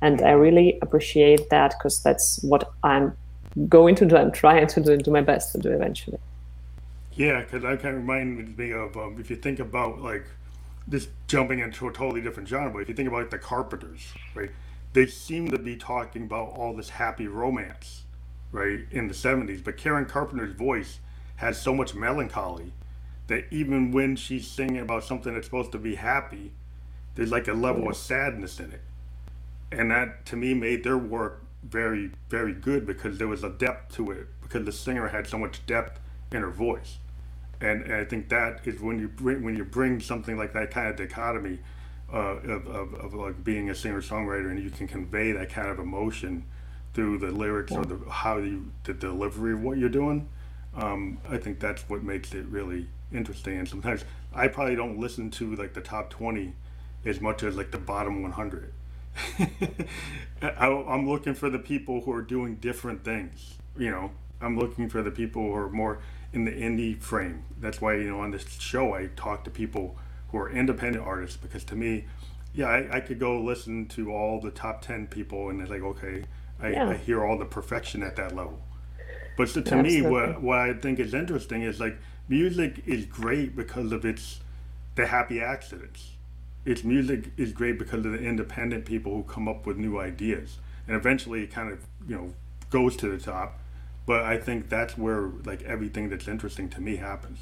[0.01, 3.15] And I really appreciate that because that's what I'm
[3.67, 4.17] going to do.
[4.17, 6.19] I'm trying to do, do my best to do eventually.
[7.13, 10.25] Yeah, because that kind of reminds me of um, if you think about like
[10.88, 14.52] this jumping into a totally different genre, but if you think about the Carpenters, right?
[14.93, 18.04] They seem to be talking about all this happy romance,
[18.52, 21.00] right, in the 70s, but Karen Carpenter's voice
[21.38, 22.71] has so much melancholy
[23.28, 26.54] that even when she's singing about something that's supposed to be happy,
[27.15, 28.82] there's like a level of sadness in it.
[29.71, 33.95] And that to me made their work very, very good because there was a depth
[33.95, 36.00] to it, because the singer had so much depth
[36.32, 37.00] in her voice
[37.62, 40.72] and, and, I think that is when you bring when you bring something like that
[40.72, 41.60] kind of dichotomy
[42.13, 45.70] uh, of, of, of, like being a singer songwriter and you can convey that kind
[45.70, 46.46] of emotion
[46.94, 50.28] through the lyrics or the how you the delivery of what you're doing.
[50.76, 53.58] Um, I think that's what makes it really interesting.
[53.58, 56.54] And sometimes I probably don't listen to like the top twenty
[57.06, 58.74] as much as like the bottom 100.
[60.41, 63.56] I, I'm looking for the people who are doing different things.
[63.78, 66.00] You know, I'm looking for the people who are more
[66.36, 67.45] in the indie frame.
[67.60, 69.98] That's why you know on this show I talk to people
[70.30, 72.06] who are independent artists because to me,
[72.54, 75.82] yeah, I, I could go listen to all the top ten people and it's like
[75.82, 76.26] okay,
[76.60, 76.89] I, yeah.
[76.89, 78.62] I hear all the perfection at that level.
[79.38, 80.02] But so to Absolutely.
[80.02, 84.39] me, what what I think is interesting is like music is great because of its
[84.95, 86.12] the happy accidents.
[86.63, 90.58] Its music is great because of the independent people who come up with new ideas,
[90.88, 92.34] and eventually it kind of you know
[92.69, 93.60] goes to the top
[94.06, 97.39] but I think that's where like everything that's interesting to me happens.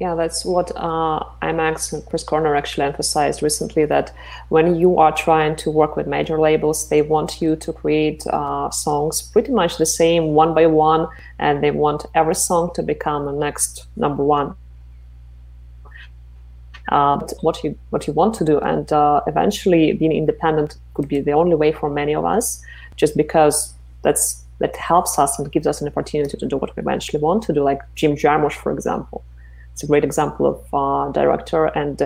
[0.00, 4.12] Yeah, that's what uh, IAMX and Chris Corner actually emphasized recently that
[4.48, 8.70] when you are trying to work with major labels, they want you to create uh,
[8.70, 11.06] songs pretty much the same one by one,
[11.38, 14.56] and they want every song to become a next number one.
[16.88, 21.20] Uh, what you what you want to do, and uh, eventually being independent could be
[21.20, 22.60] the only way for many of us,
[22.96, 26.80] just because that's that helps us and gives us an opportunity to do what we
[26.80, 29.24] eventually want to do, like Jim Jarmusch, for example.
[29.72, 32.02] It's a great example of uh, director, and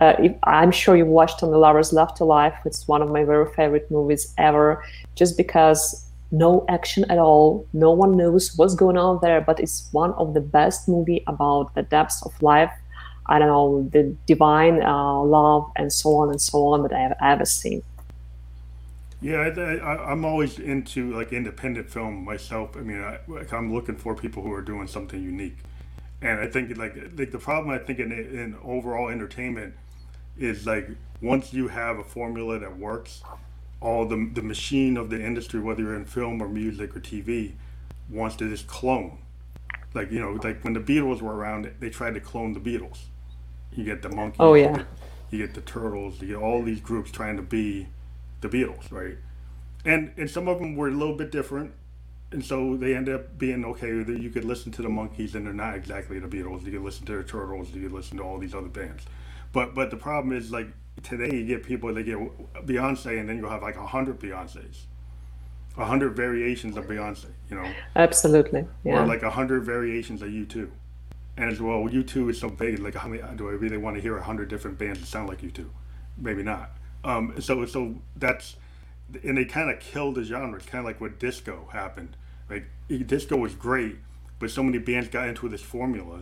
[0.00, 2.52] uh, if, I'm sure you watched Only Lovers Left Alive.
[2.64, 4.84] It's one of my very favorite movies ever,
[5.16, 9.88] just because no action at all, no one knows what's going on there, but it's
[9.92, 12.70] one of the best movie about the depths of life.
[13.26, 17.00] I don't know the divine uh, love and so on and so on that I
[17.00, 17.82] have ever seen.
[19.20, 22.76] Yeah, I, am always into like independent film myself.
[22.76, 25.56] I mean, I, like, I'm looking for people who are doing something unique,
[26.22, 29.74] and I think like like the problem I think in in overall entertainment
[30.38, 30.88] is like
[31.20, 33.22] once you have a formula that works,
[33.80, 37.54] all the the machine of the industry, whether you're in film or music or TV,
[38.08, 39.18] wants to just clone.
[39.94, 42.98] Like you know, like when the Beatles were around, they tried to clone the Beatles.
[43.72, 44.36] You get the Monkees.
[44.38, 44.84] Oh yeah.
[45.30, 46.20] You get the Turtles.
[46.20, 47.88] You get all these groups trying to be
[48.40, 49.16] the Beatles, right?
[49.84, 51.72] And and some of them were a little bit different,
[52.32, 54.02] and so they end up being okay.
[54.02, 56.64] That you could listen to the Monkees, and they're not exactly the Beatles.
[56.64, 57.70] You could listen to the Turtles.
[57.70, 59.04] You could listen to all these other bands.
[59.52, 60.68] But but the problem is like
[61.02, 62.18] today you get people they get
[62.66, 64.84] Beyonce, and then you'll have like a hundred Beyonces,
[65.76, 67.26] a hundred variations of Beyonce.
[67.50, 67.72] You know.
[67.96, 68.66] Absolutely.
[68.84, 69.02] Yeah.
[69.02, 70.70] Or like a hundred variations of U2.
[71.36, 72.80] And as well, U2 is so big.
[72.80, 75.28] Like, how many do I really want to hear a hundred different bands that sound
[75.28, 75.66] like U2?
[76.16, 76.72] Maybe not.
[77.04, 78.56] Um, so so that's
[79.22, 80.56] and they kind of killed the genre.
[80.58, 82.16] It's kind of like what disco happened.
[82.50, 82.66] Like
[83.06, 83.96] disco was great,
[84.38, 86.20] but so many bands got into this formula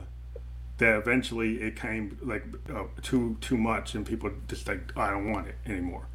[0.78, 5.10] that eventually it came like uh, too too much, and people just like oh, I
[5.10, 6.06] don't want it anymore.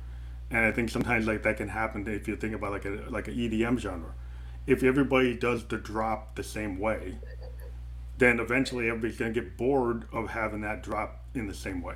[0.50, 3.28] And I think sometimes like that can happen if you think about like a like
[3.28, 4.13] an EDM genre.
[4.67, 7.17] If everybody does the drop the same way,
[8.19, 11.95] then eventually everybody's gonna get bored of having that drop in the same way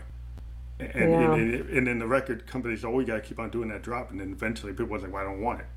[0.80, 1.34] and, yeah.
[1.34, 4.12] and, and, then the record companies oh we got to keep on doing that drop
[4.12, 5.68] and then eventually people was like well I don't want it.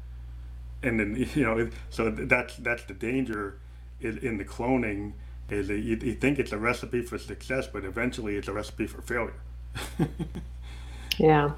[0.83, 3.59] And then you know so that's that's the danger
[4.01, 5.13] in, in the cloning
[5.51, 8.87] is that you, you, think it's a recipe for success but eventually it's a recipe
[8.87, 9.41] for failure.
[11.19, 11.53] Yeah.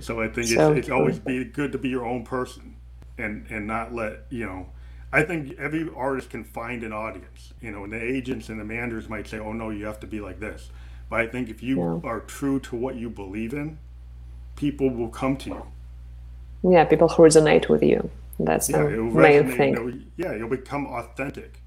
[0.00, 2.76] So I think so it's, it's always be good to be your own person
[3.18, 4.66] and and not let you know
[5.12, 8.64] I think every artist can find an audience you know and the agents and the
[8.64, 10.70] managers might say oh no you have to be like this
[11.10, 12.08] but I think if you yeah.
[12.08, 13.78] are true to what you believe in,
[14.56, 15.66] people will come to you.
[16.72, 18.08] Yeah, people who resonate with you.
[18.38, 19.74] That's yeah, the main thing.
[19.74, 21.60] You know, yeah, you'll become authentic.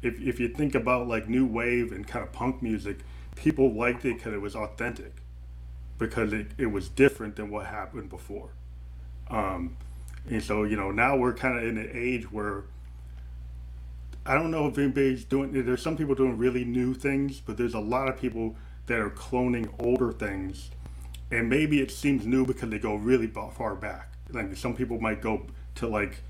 [0.00, 2.98] If, if you think about like new wave and kind of punk music,
[3.36, 5.12] people liked it because it was authentic,
[5.98, 8.50] because it, it was different than what happened before.
[9.28, 9.76] Um,
[10.28, 12.64] and so, you know, now we're kind of in an age where
[14.24, 17.74] I don't know if anybody's doing, there's some people doing really new things, but there's
[17.74, 20.70] a lot of people that are cloning older things.
[21.30, 24.12] And maybe it seems new because they go really far back.
[24.30, 26.22] Like some people might go to like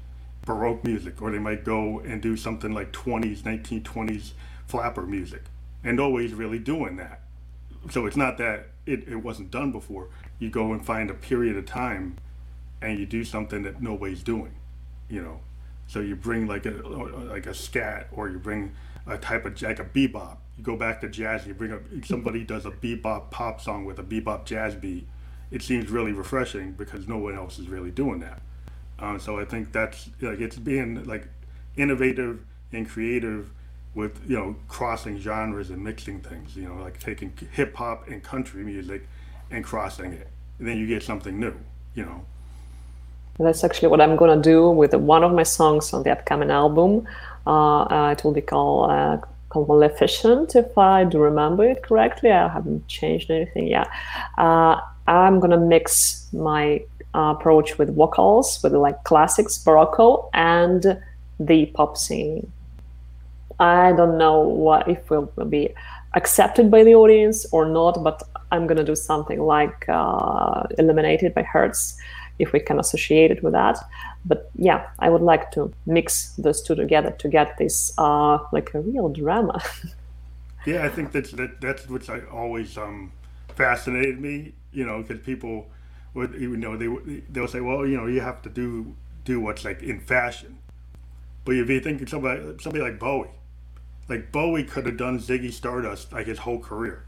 [0.47, 4.33] Baroque music, or they might go and do something like 20s, 1920s
[4.67, 5.43] flapper music.
[5.83, 7.21] And nobody's really doing that.
[7.90, 10.09] So it's not that it, it wasn't done before.
[10.38, 12.17] You go and find a period of time
[12.81, 14.55] and you do something that nobody's doing,
[15.09, 15.40] you know.
[15.87, 18.75] So you bring like a like a scat, or you bring
[19.07, 20.38] a type of like a bebop.
[20.57, 21.47] You go back to jazz.
[21.47, 25.07] You bring up somebody does a bebop pop song with a bebop jazz beat.
[25.51, 28.40] It seems really refreshing because no one else is really doing that.
[28.99, 31.29] Um, so I think that's like it's being like
[31.77, 32.40] innovative
[32.73, 33.51] and creative
[33.95, 36.57] with you know crossing genres and mixing things.
[36.57, 39.07] You know, like taking hip hop and country music
[39.51, 41.55] and crossing it, and then you get something new.
[41.95, 42.25] You know.
[43.38, 47.09] That's actually what I'm gonna do with one of my songs on the upcoming album.
[47.47, 49.19] Uh, uh, it will be called uh,
[49.55, 52.31] Maleficent, if I do remember it correctly.
[52.31, 53.88] I haven't changed anything yet.
[54.38, 56.83] Uh, I'm gonna mix my
[57.14, 61.01] approach with vocals, with like classics, baroque, and
[61.38, 62.51] the pop singing.
[63.61, 65.75] I don't know what if will be
[66.14, 71.43] accepted by the audience or not, but I'm gonna do something like uh, "Illuminated" by
[71.43, 71.97] Hurts
[72.38, 73.79] if we can associate it with that.
[74.25, 78.73] But yeah, I would like to mix those two together to get this uh, like
[78.75, 79.63] a real drama.
[80.67, 83.13] yeah, I think that's that, that's what's always um,
[83.55, 84.55] fascinated me.
[84.73, 85.67] You know, because people
[86.15, 89.65] would you know they they'll say, well, you know, you have to do do what's
[89.65, 90.59] like in fashion.
[91.45, 93.29] But if you think of somebody somebody like Bowie,
[94.09, 97.05] like Bowie could have done Ziggy Stardust like his whole career.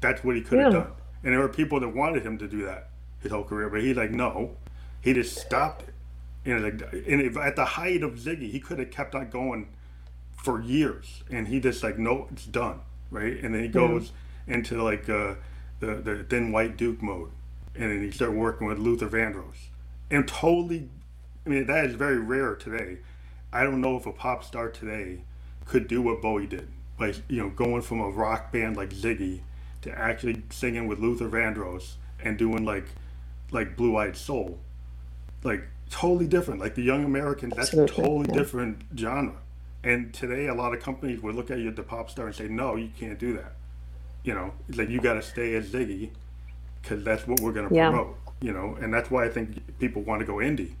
[0.00, 0.78] That's what he could have yeah.
[0.80, 0.92] done.
[1.24, 3.96] And there were people that wanted him to do that his whole career, but he's
[3.96, 4.56] like, no,
[5.00, 5.91] he just stopped it.
[6.44, 9.30] You know, like, and if, at the height of Ziggy, he could have kept on
[9.30, 9.68] going
[10.42, 13.38] for years, and he just like, no, it's done, right?
[13.42, 14.10] And then he goes
[14.46, 15.34] into like uh,
[15.80, 17.30] the the thin white Duke mode,
[17.74, 19.68] and then he started working with Luther Vandross,
[20.10, 20.88] and totally.
[21.44, 22.98] I mean, that is very rare today.
[23.52, 25.22] I don't know if a pop star today
[25.64, 29.40] could do what Bowie did, like you know, going from a rock band like Ziggy
[29.82, 32.86] to actually singing with Luther Vandross and doing like
[33.50, 34.58] like Blue Eyed Soul,
[35.44, 36.60] like totally different.
[36.60, 38.34] Like the Young Americans, that's a totally yeah.
[38.34, 39.36] different genre.
[39.84, 42.48] And today, a lot of companies would look at you the pop star and say,
[42.48, 43.54] "No, you can't do that."
[44.22, 46.10] You know, like you got to stay as Ziggy
[46.80, 47.90] because that's what we're going to yeah.
[47.90, 48.16] promote.
[48.40, 50.72] You know, and that's why I think people want to go indie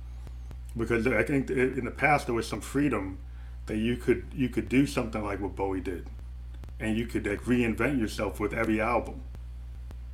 [0.76, 3.18] because I think in the past there was some freedom
[3.66, 6.06] that you could you could do something like what Bowie did,
[6.80, 9.22] and you could like reinvent yourself with every album,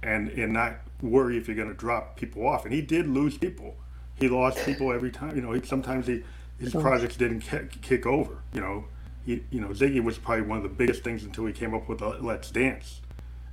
[0.02, 2.64] and and not worry if you're going to drop people off.
[2.64, 3.76] And he did lose people.
[4.18, 5.36] He lost people every time.
[5.36, 6.22] You know, he, sometimes he,
[6.58, 8.38] his projects didn't kick, kick over.
[8.52, 8.84] You know,
[9.24, 11.88] he, you know, Ziggy was probably one of the biggest things until he came up
[11.88, 13.00] with Let's Dance,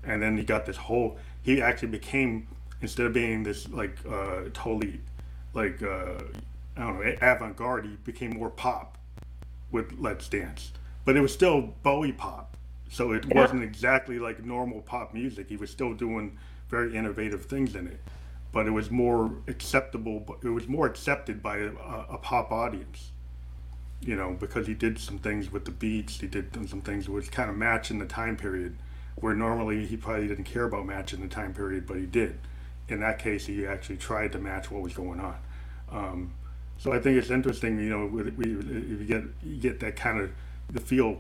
[0.03, 1.17] and then he got this whole.
[1.41, 2.47] He actually became
[2.81, 5.01] instead of being this like uh, totally
[5.53, 6.15] like uh,
[6.77, 8.97] I don't know avant-garde, he became more pop
[9.71, 10.71] with Let's Dance,
[11.03, 12.55] but it was still Bowie pop.
[12.89, 13.41] So it yeah.
[13.41, 15.49] wasn't exactly like normal pop music.
[15.49, 16.37] He was still doing
[16.69, 17.99] very innovative things in it,
[18.55, 20.39] but it was more acceptable.
[20.41, 21.71] It was more accepted by a,
[22.09, 23.11] a pop audience,
[23.99, 26.21] you know, because he did some things with the beats.
[26.21, 28.77] He did some things which kind of matching the time period,
[29.15, 32.39] where normally he probably didn't care about matching the time period, but he did.
[32.87, 35.35] In that case, he actually tried to match what was going on.
[35.91, 36.33] Um,
[36.77, 40.31] so I think it's interesting, you know, if you get you get that kind of
[40.71, 41.19] the feel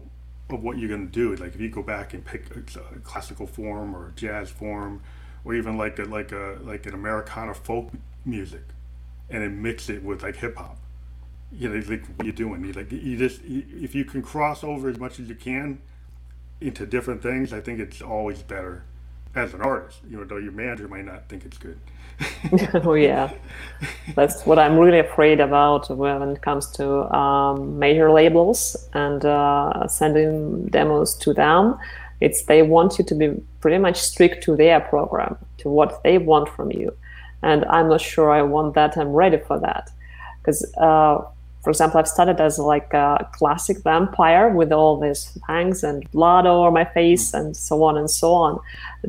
[0.49, 1.35] of what you're going to do.
[1.35, 5.01] Like if you go back and pick a classical form or jazz form
[5.45, 7.91] or even like a, like a like an Americana folk
[8.25, 8.63] music,
[9.29, 10.77] and then mix it with like hip hop.
[11.51, 12.65] You know, like what you doing?
[12.65, 15.79] You like you just if you can cross over as much as you can
[16.59, 18.83] into different things, I think it's always better
[19.35, 19.99] as an artist.
[20.09, 21.79] You know, though your manager might not think it's good.
[22.85, 23.31] oh yeah,
[24.15, 29.87] that's what I'm really afraid about when it comes to um, major labels and uh,
[29.87, 31.77] sending demos to them
[32.21, 36.17] it's they want you to be pretty much strict to their program, to what they
[36.17, 36.95] want from you.
[37.43, 38.97] And I'm not sure I want that.
[38.97, 39.91] I'm ready for that.
[40.41, 41.21] Because, uh,
[41.63, 46.45] for example, I've started as like a classic vampire with all these fangs and blood
[46.45, 48.59] over my face and so on and so on.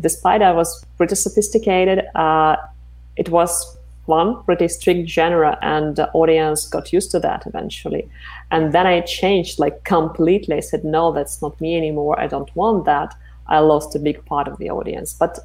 [0.00, 2.56] Despite I was pretty sophisticated, uh,
[3.16, 3.76] it was
[4.06, 8.08] one pretty strict genre and the audience got used to that eventually
[8.50, 12.54] and then i changed like completely i said no that's not me anymore i don't
[12.56, 13.14] want that
[13.48, 15.12] I lost a big part of the audience.
[15.12, 15.38] But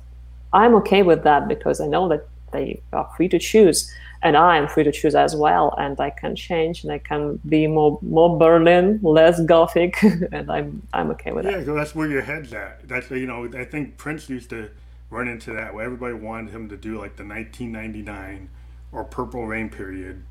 [0.53, 3.89] I'm okay with that because I know that they are free to choose,
[4.21, 5.73] and I am free to choose as well.
[5.77, 10.81] And I can change, and I can be more more Berlin, less Gothic, and I'm
[10.93, 11.59] I'm okay with Yeah, that.
[11.59, 12.87] Yeah, so that's where your head's at.
[12.87, 14.69] That's you know, I think Prince used to
[15.09, 18.49] run into that where everybody wanted him to do like the 1999
[18.91, 20.23] or Purple Rain period,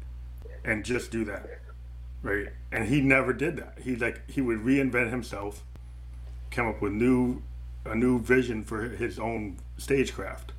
[0.65, 1.60] and just do that,
[2.23, 2.49] right?
[2.73, 3.79] And he never did that.
[3.83, 5.65] He like he would reinvent himself,
[6.51, 7.43] come up with new
[7.85, 10.53] a new vision for his own stagecraft,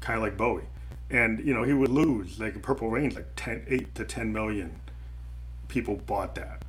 [0.00, 0.64] kind of like Bowie.
[1.10, 4.80] And you know he would lose like Purple Rain, like 10, 8 to 10 million
[5.68, 6.62] people bought that,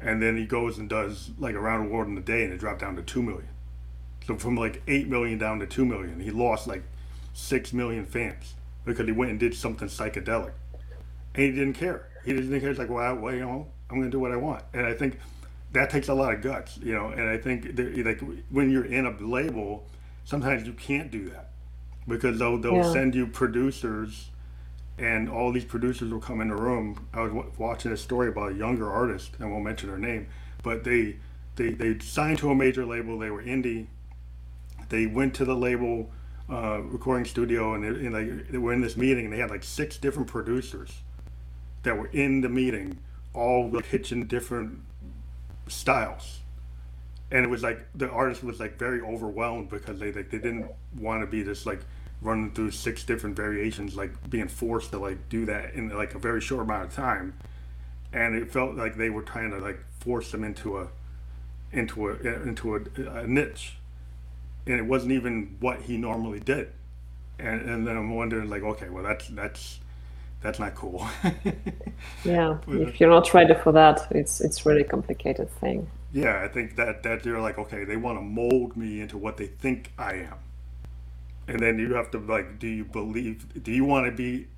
[0.00, 2.58] and then he goes and does like around the world in a day and it
[2.58, 3.48] dropped down to 2 million.
[4.26, 6.82] So from like 8 million down to 2 million, he lost like
[7.34, 10.52] 6 million fans because he went and did something psychedelic.
[11.34, 12.08] And he didn't care.
[12.24, 12.70] He didn't care.
[12.70, 14.62] He's like, well, I, well you know, I'm going to do what I want.
[14.74, 15.18] And I think
[15.72, 17.08] that takes a lot of guts, you know.
[17.08, 18.20] And I think that, like
[18.50, 19.86] when you're in a label,
[20.24, 21.50] sometimes you can't do that
[22.08, 22.92] because they'll, they'll Yeah.
[22.92, 24.30] send you producers
[24.98, 27.06] and all these producers will come in the room.
[27.12, 30.26] I was wa- watching a story about a younger artist, and won't mention her name,
[30.62, 31.16] but they
[31.56, 33.18] they they signed to a major label.
[33.18, 33.88] They were indie.
[34.88, 36.10] They went to the label
[36.48, 39.50] uh, recording studio, and, they, and like they were in this meeting, and they had
[39.50, 41.02] like six different producers
[41.82, 42.96] that were in the meeting,
[43.36, 44.80] all like pitching different
[45.68, 46.40] styles.
[47.30, 50.70] And it was like the artist was like very overwhelmed because they like they didn't
[50.96, 51.80] want to be this like
[52.22, 56.18] running through six different variations, like being forced to like do that in like a
[56.18, 57.34] very short amount of time.
[58.12, 60.88] And it felt like they were trying to like force them into a
[61.72, 62.80] into a into a,
[63.18, 63.76] a niche,
[64.66, 66.70] and it wasn't even what he normally did.
[67.38, 69.80] And and then I'm wondering like, okay, well that's that's
[70.46, 71.06] that's not cool.
[72.24, 75.90] Yeah, if you're not ready for that, it's it's really complicated thing.
[76.12, 79.36] yeah, I think that that they're like, okay, they want to mold me into what
[79.36, 80.38] they think I am,
[81.48, 83.62] and then you have to like, do you believe?
[83.62, 84.48] Do you want to be?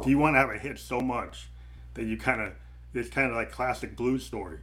[0.00, 1.48] Do you want to have a hit so much
[1.94, 2.52] that you kind of?
[2.94, 4.58] It's kind of like classic blues story.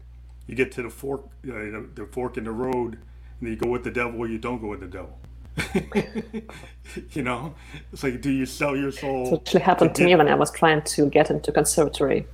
[0.47, 2.99] You get to the fork, uh, the, the fork in the road,
[3.39, 5.17] and you go with the devil or you don't go with the devil.
[7.11, 7.53] you know,
[7.91, 9.33] it's like, do you sell your soul?
[9.33, 12.25] It actually happened to dip- me when I was trying to get into conservatory.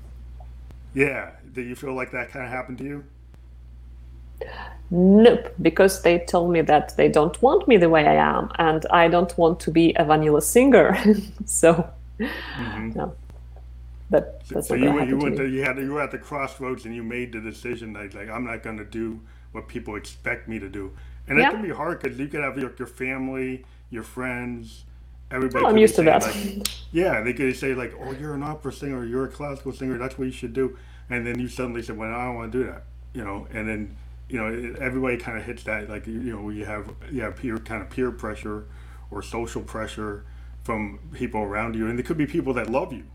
[0.93, 1.31] Yeah.
[1.53, 3.03] Do you feel like that kind of happened to you?
[4.89, 8.85] Nope, because they told me that they don't want me the way I am, and
[8.91, 10.95] I don't want to be a vanilla singer.
[11.45, 11.89] so,
[12.19, 12.91] mm-hmm.
[12.95, 13.13] no,
[14.11, 16.11] that that's So not you went- you to went to, you had you were at
[16.11, 19.19] the crossroads and you made the decision that like I'm not going to do
[19.51, 20.91] what people expect me to do,
[21.27, 21.49] and Yeah.
[21.49, 24.85] it can be hard because you could have your, your family, your friends,
[25.31, 25.65] everybody.
[25.65, 26.21] I'm used to that.
[26.23, 29.97] like- yeah, they could say like, "Oh, you're an opera singer, you're a classical singer.
[29.97, 30.77] That's what you should do,"
[31.09, 33.67] and then you suddenly say, "Well, I don't want to do that," you know, and
[33.67, 33.95] then
[34.29, 37.35] you know everybody kind of hits that like you, you know you have you have
[37.37, 38.65] peer kind of peer pressure
[39.11, 40.25] or social pressure
[40.63, 43.05] from people around you, and it could be people that love you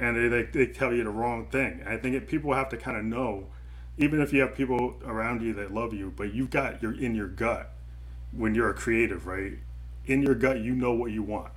[0.00, 1.82] and they, they, they tell you the wrong thing.
[1.84, 3.48] I think it, people have to kind of know,
[3.98, 7.14] even if you have people around you that love you, but you've got your in
[7.14, 7.72] your gut
[8.32, 9.54] when you're a creative, right?
[10.06, 11.52] In your gut, you know what you want,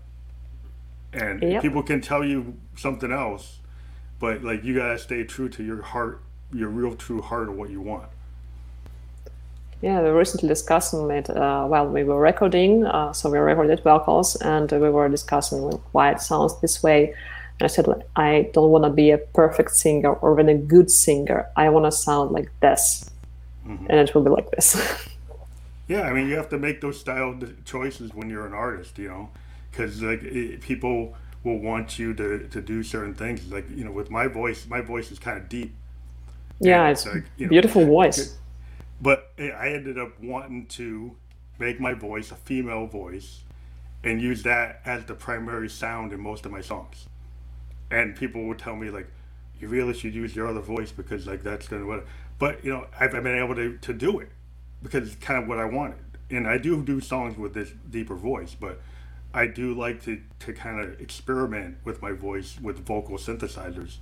[1.13, 1.61] and Yep.
[1.61, 3.59] people can tell you something else,
[4.19, 6.21] but like you gotta stay true to your heart,
[6.53, 8.09] your real true heart of what you want.
[9.81, 12.85] Yeah, we recently discussing it uh, while we were recording.
[12.85, 15.59] Uh, so we recorded vocals, and we were discussing
[15.91, 17.15] why it sounds this way.
[17.63, 20.89] I said, like, I don't want to be a perfect singer or even a good
[20.89, 21.47] singer.
[21.55, 23.09] I want to sound like this,
[23.67, 23.85] mm-hmm.
[23.89, 24.75] and it will be like this.
[25.87, 29.09] Yeah, I mean, you have to make those style choices when you're an artist, you
[29.09, 29.29] know,
[29.69, 33.51] because like it, people will want you to, to do certain things.
[33.51, 35.73] Like you know, with my voice, my voice is kind of deep,
[36.61, 38.37] yeah, it's like, you know, beautiful voice.
[39.01, 41.15] but eh, I ended up wanting to
[41.57, 43.41] make my voice a female voice
[44.03, 47.07] and use that as the primary sound in most of my songs.
[47.91, 49.07] And people would tell me like,
[49.59, 52.05] you really should use your other voice because like that's gonna what.
[52.39, 54.29] But you know, I've, I've been able to, to do it
[54.81, 55.99] because it's kind of what I wanted.
[56.31, 58.81] And I do do songs with this deeper voice, but
[59.33, 63.97] I do like to, to kind of experiment with my voice with vocal synthesizers.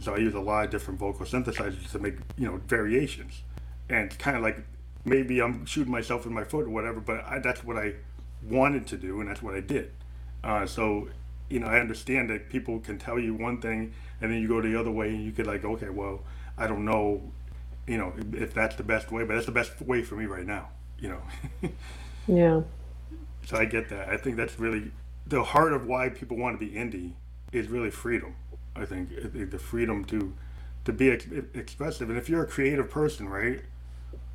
[0.00, 3.42] So I use a lot of different vocal synthesizers to make you know variations,
[3.88, 4.58] and kind of like
[5.04, 7.94] maybe I'm shooting myself in my foot or whatever, but I, that's what I
[8.42, 9.92] wanted to do, and that's what I did.
[10.44, 11.08] Uh, so
[11.48, 14.60] you know I understand that people can tell you one thing, and then you go
[14.60, 16.22] the other way, and you could like okay, well
[16.58, 17.32] I don't know,
[17.86, 20.46] you know if that's the best way, but that's the best way for me right
[20.46, 20.70] now.
[20.98, 21.22] You know.
[22.26, 22.62] Yeah,
[23.44, 24.08] So I get that.
[24.08, 24.90] I think that's really
[25.26, 27.12] the heart of why people want to be indie
[27.52, 28.34] is really freedom.
[28.74, 29.10] I think
[29.50, 30.34] the freedom to
[30.84, 32.08] to be ex- expressive.
[32.10, 33.62] And if you're a creative person, right,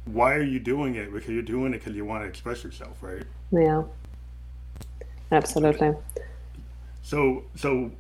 [0.06, 1.12] why are you doing it?
[1.14, 3.26] Because you're doing it because you want to express yourself, right?
[3.52, 3.84] Yeah.
[5.32, 5.94] Absolutely.
[7.12, 7.92] So, so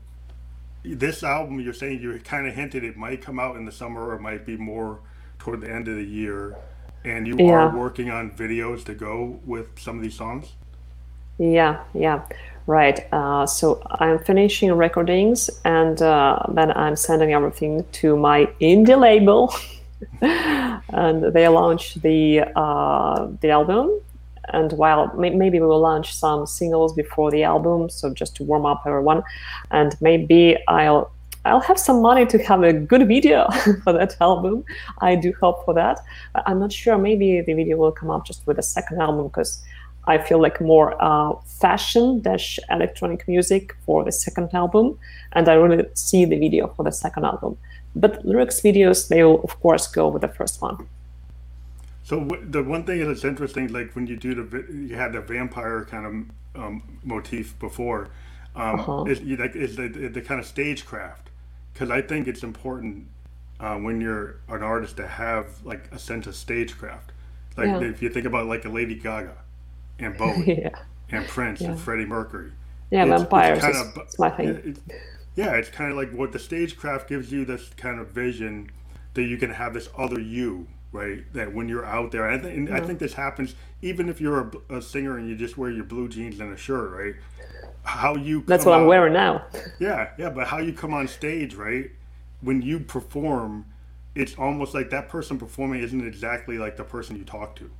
[0.85, 4.07] this album, you're saying you kind of hinted it might come out in the summer
[4.07, 5.01] or it might be more
[5.37, 6.55] toward the end of the year,
[7.03, 7.51] and you Yeah.
[7.51, 10.53] are working on videos to go with some of these songs.
[11.37, 12.21] Yeah, yeah,
[12.67, 13.05] right.
[13.11, 19.53] Uh, so I'm finishing recordings and uh, then I'm sending everything to my indie label,
[20.21, 23.91] and they launch the uh, the album.
[24.53, 28.43] And while may- maybe we will launch some singles before the album, so just to
[28.43, 29.23] warm up everyone,
[29.71, 31.11] and maybe I'll
[31.43, 33.49] I'll have some money to have a good video
[33.83, 34.63] for that album.
[34.99, 35.99] I do hope for that.
[36.45, 36.97] I'm not sure.
[36.99, 39.63] Maybe the video will come up just with the second album because
[40.05, 44.97] I feel like more uh, fashion dash electronic music for the second album,
[45.33, 47.57] and I really see the video for the second album.
[47.95, 50.87] But lyrics videos, they will of course go with the first one.
[52.03, 55.21] So the one thing that's interesting, like when you do the, vi- you had the
[55.21, 56.05] vampire kind
[56.55, 58.09] of um, motif before,
[58.55, 59.03] um, Uh-huh.
[59.05, 61.29] is like is the, the kind of stagecraft,
[61.73, 63.07] because I think it's important
[63.59, 67.11] uh, when you're an artist to have like a sense of stagecraft.
[67.55, 67.81] Like Yeah.
[67.81, 69.37] if you think about like a Lady Gaga,
[69.99, 70.69] and Bowie, yeah,
[71.11, 72.51] and Prince, and Freddie Mercury.
[72.89, 74.47] yeah, It's- it's vampires kind of- is my thing.
[74.65, 74.79] It's,
[75.35, 78.69] yeah, it's kind of like what the stagecraft gives you this kind of vision
[79.13, 81.21] that you can have this other you, right?
[81.33, 82.87] That when you're out there, and I, think, and I mm-hmm.
[82.87, 86.39] think this happens even if you're a singer and you just wear your blue jeans
[86.39, 87.15] and a shirt, right?
[87.83, 89.45] How you That's what I'm wearing now.
[89.79, 91.89] Yeah, yeah, but how you come on stage, right?
[92.41, 93.65] When you perform,
[94.13, 97.71] it's almost like that person performing isn't exactly like the person you talk to,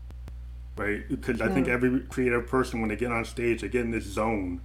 [0.75, 1.07] right?
[1.07, 4.05] Because I think every creative person, when they get on stage, they get in this
[4.05, 4.61] zone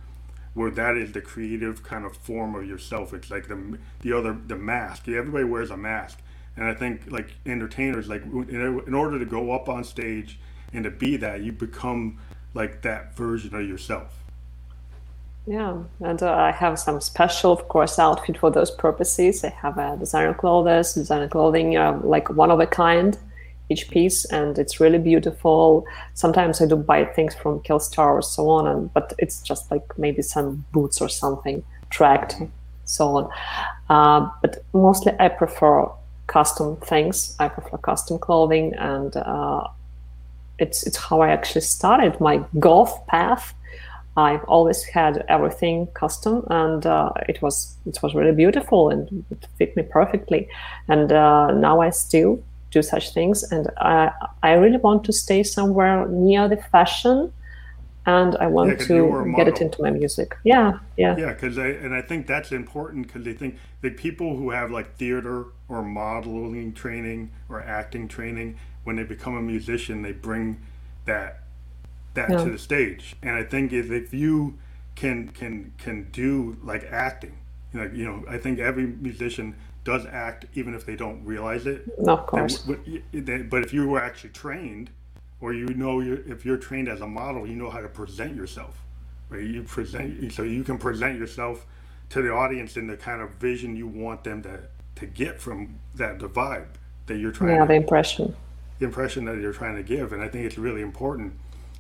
[0.55, 3.13] where that is the creative kind of form of yourself.
[3.13, 5.07] It's like the the other the mask.
[5.07, 6.19] Everybody wears a mask,
[6.57, 10.39] and I think like entertainers, like in, order to go up on stage
[10.73, 12.19] and to be that, you become
[12.55, 14.19] like that version of yourself.
[15.47, 19.45] Yeah, and uh, I have some special, of course, outfit for those purposes.
[19.45, 23.17] I have a designer clothes, designer clothing, uh, like one of a kind,
[23.69, 25.87] each piece, and it's really beautiful.
[26.15, 29.97] Sometimes I do buy things from Killstar or so on, and but it's just like
[29.97, 32.37] maybe some boots or something tracked,
[32.85, 33.31] so on.
[33.89, 35.89] Uh, but mostly I prefer
[36.27, 37.37] custom things.
[37.39, 39.67] I prefer custom clothing, and uh,
[40.59, 43.55] it's it's how I actually started my goth path.
[44.17, 49.47] I've always had everything custom, and uh, it was it was really beautiful and it
[49.59, 50.49] fit me perfectly.
[50.89, 54.11] And uh, now I still do such things, and I
[54.43, 57.33] I really want to stay somewhere near the fashion,
[58.07, 60.37] and I want a to get it into my music.
[60.45, 64.37] Yeah, yeah, Yeah, because I and I think that's important because they think the people
[64.37, 70.03] who have like theater or modeling training or acting training, when they become a musician,
[70.03, 70.61] they bring
[71.05, 71.43] that
[72.15, 72.45] that Yeah.
[72.45, 73.17] to the stage.
[73.23, 74.55] And I think if, if you
[74.95, 77.37] can can can do like acting,
[77.73, 81.67] you know, you know, I think every musician does act even if they don't realize
[81.67, 81.87] it.
[82.07, 82.69] of course.
[83.13, 84.91] They- but if you were actually trained,
[85.41, 88.35] or you know, you if you're trained as a model, you know how to present
[88.35, 88.85] yourself,
[89.29, 89.43] right?
[89.43, 91.67] You present, so you can present yourself
[92.11, 94.61] to the audience in the kind of vision you want them to
[94.97, 96.69] to get from that the vibe
[97.07, 98.37] that you're trying Yeah, to the impression.
[98.79, 100.13] the impression that you're trying to give.
[100.13, 101.35] And I think it's really important.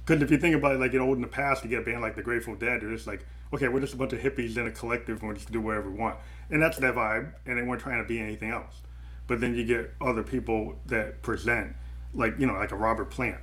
[0.05, 1.85] Because if you think about it, like, you know, in the past, you get a
[1.85, 4.57] band like the Grateful Dead, they're just like, okay, we're just a bunch of hippies
[4.57, 6.17] in a collective and we're just do whatever we want.
[6.51, 8.83] And that's their vibe, and they weren't trying to be anything else.
[9.27, 11.75] But then you get other people that present,
[12.15, 13.39] like, you know, like a Robert Plant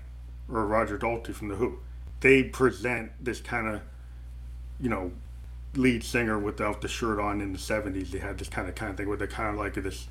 [0.49, 1.79] or Roger Daltrey from The Who.
[2.21, 3.81] They present this kind of,
[4.79, 5.11] you know,
[5.75, 8.11] lead singer without the shirt on in the 70s.
[8.11, 10.07] They had this kind of kind of thing where they're kind of like this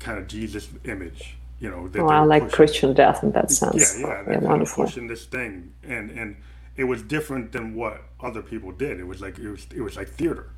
[0.00, 1.88] kind of Jesus image, you know.
[1.88, 2.52] that Oh, they I were like pushing.
[2.52, 3.98] Christian death in that sense.
[4.00, 4.76] Yeah, yeah, they're of wonderful.
[4.76, 6.36] pushing this thing, and and
[6.76, 9.00] it was different than what other people did.
[9.00, 10.50] It was like it was it was like theater,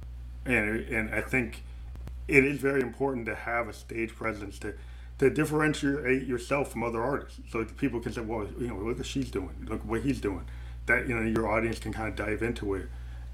[0.44, 1.62] and and I think
[2.28, 4.74] it is very important to have a stage presence to
[5.18, 8.98] to differentiate yourself from other artists, so that people can say, well, you know, look
[8.98, 10.44] what she's doing, look what he's doing.
[10.86, 12.88] That you know, your audience can kind of dive into it,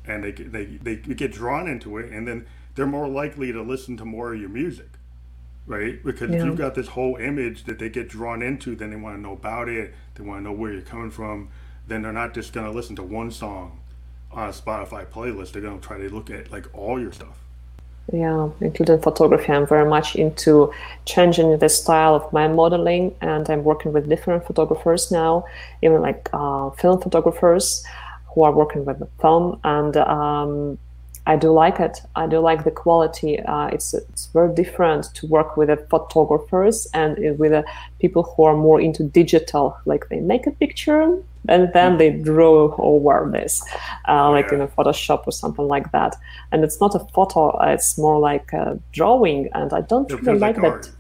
[0.07, 3.63] and they get- they they get drawn into it, and then they're more likely to
[3.63, 4.89] listen to more of your music
[5.65, 6.03] right?
[6.03, 6.45] Because if Yeah.
[6.47, 9.33] you've got this whole image that they get drawn into, then they want to know
[9.35, 9.95] about it.
[10.17, 11.51] They want to know where you're coming from.
[11.87, 13.79] Then they're not just going to listen to one song
[14.33, 15.53] on a Spotify playlist.
[15.53, 17.42] They're going to try to look at like all your stuff.
[18.11, 19.53] Yeah, including photography.
[19.53, 20.73] I'm very much into
[21.05, 25.45] changing the style of my modeling, and I'm working with different photographers now,
[25.83, 27.85] even like uh, film photographers
[28.27, 29.61] who are working with the film.
[29.63, 30.79] And um,
[31.27, 32.03] I do like it.
[32.17, 33.39] I do like the quality.
[33.39, 37.65] Uh, it's it's very different to work with the photographers and with the
[38.01, 39.77] people who are more into digital.
[39.87, 43.65] Like they make a picture and then they draw over this,
[44.09, 46.17] uh, like in a Photoshop or something like that.
[46.53, 49.49] And it's not a photo; it's more like a drawing.
[49.55, 50.91] And I don't it really like, like that.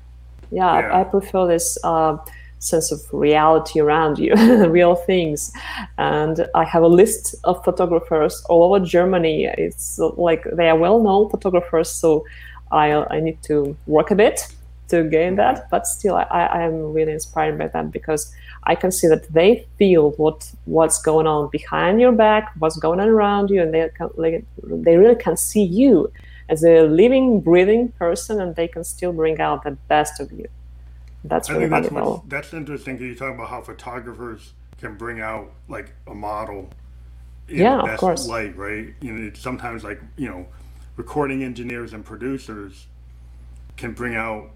[0.51, 1.79] Yeah, yeah, I prefer this.
[1.85, 2.19] Uh,
[2.63, 4.35] sense of reality around you,
[4.69, 5.53] real things.
[5.99, 9.47] And I have a list of photographers all over Germany.
[9.59, 12.25] It's like they are well known photographers, so
[12.71, 14.47] I, I need to work a bit
[14.89, 15.69] to gain that.
[15.71, 18.33] But still, I, I am really inspired by them because
[18.65, 23.01] I can see that they feel what what's going on behind your back, what's going
[23.01, 26.13] on around you, and they can, like, they really can see you
[26.49, 30.47] as a living, breathing person, and they can still bring out the best of you
[31.25, 32.17] that's really that's valuable.
[32.19, 36.71] Much, that's interesting because you talk about how photographers can bring out like a model
[37.49, 38.27] in yeah, the best of course.
[38.27, 38.95] light, right?
[39.01, 40.47] You know, it's sometimes like you know,
[40.97, 42.87] recording engineers and producers
[43.77, 44.51] can bring out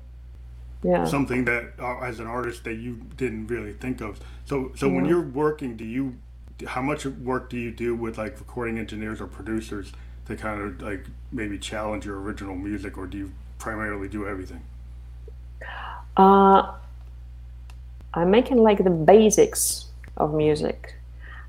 [0.82, 1.04] yeah.
[1.04, 4.20] something that uh, as an artist that you didn't really think of.
[4.44, 4.94] So, so yeah.
[4.94, 6.16] when you're working, do you
[6.66, 9.92] how much work do you do with like recording engineers or producers
[10.26, 14.62] to kind of like maybe challenge your original music, or do you primarily do everything?
[16.16, 16.72] Uh,
[18.14, 20.94] I'm making like the basics of music.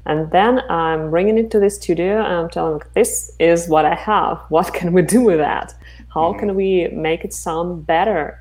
[0.06, 3.86] And then I'm bringing it to the studio and I'm telling them, this is what
[3.86, 4.40] I have.
[4.50, 5.74] What can we do with that?
[6.14, 8.40] How can we make it sound better?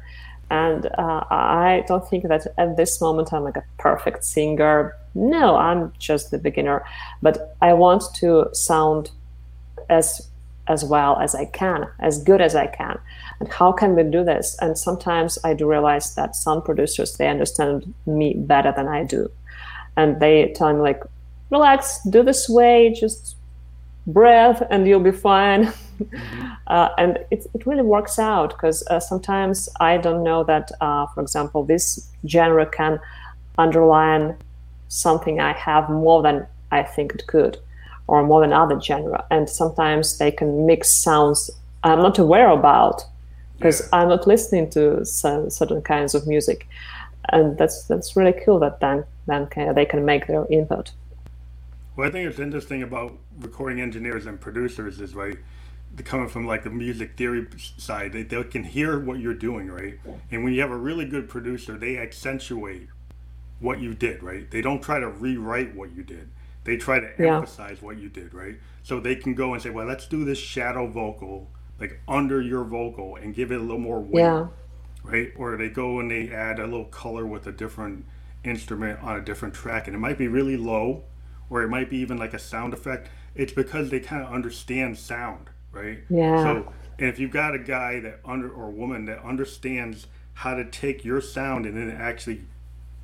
[0.51, 4.97] And uh, I don't think that at this moment I'm like a perfect singer.
[5.15, 6.85] No, I'm just the beginner.
[7.21, 9.11] But I want to sound
[9.89, 10.29] as
[10.69, 12.99] as well as I can, as good as I can.
[13.39, 14.57] And how can we do this?
[14.61, 19.31] And sometimes I do realize that some producers they understand me better than I do,
[19.97, 21.03] and they tell me like,
[21.51, 23.37] relax, do this way, just
[24.07, 25.73] breathe, and you'll be fine.
[25.99, 26.53] Mm-hmm.
[26.67, 31.07] uh, and it, it really works out because uh, sometimes I don't know that, uh,
[31.07, 33.01] for example, this genre can
[33.59, 34.37] underline
[34.89, 37.59] something I have more than I think it could
[38.07, 39.25] or more than other genre.
[39.31, 41.51] And sometimes they can mix sounds
[41.87, 43.05] I'm not aware about
[43.57, 44.01] because yeah.
[44.01, 46.67] I'm not listening to some, certain kinds of music.
[47.31, 50.93] And that's that's really cool that then then can, they can make their input.
[51.97, 55.39] Well, I think it's interesting about recording engineers and producers is right
[56.05, 59.99] coming from like the music theory side they, they can hear what you're doing right
[60.30, 62.89] and when you have a really good producer they accentuate
[63.61, 66.28] what you did right they don't try to rewrite what you did
[66.66, 67.37] they try to yeah.
[67.37, 68.57] emphasize what you did, right?
[68.82, 72.64] So they can go and say, well, let's do this shadow vocal, like under your
[72.64, 74.49] vocal, and give it a little more weight, yeah.
[75.05, 75.32] right?
[75.37, 78.05] Or they go and they add a little color with a different
[78.43, 81.05] instrument on a different track, and it might be really low,
[81.49, 83.09] or it might be even like a sound effect.
[83.37, 85.99] It's because they kind of understand sound, right?
[86.09, 86.43] Yeah.
[86.43, 90.55] So, and if you've got a guy that under or a woman that understands how
[90.55, 92.43] to take your sound and then actually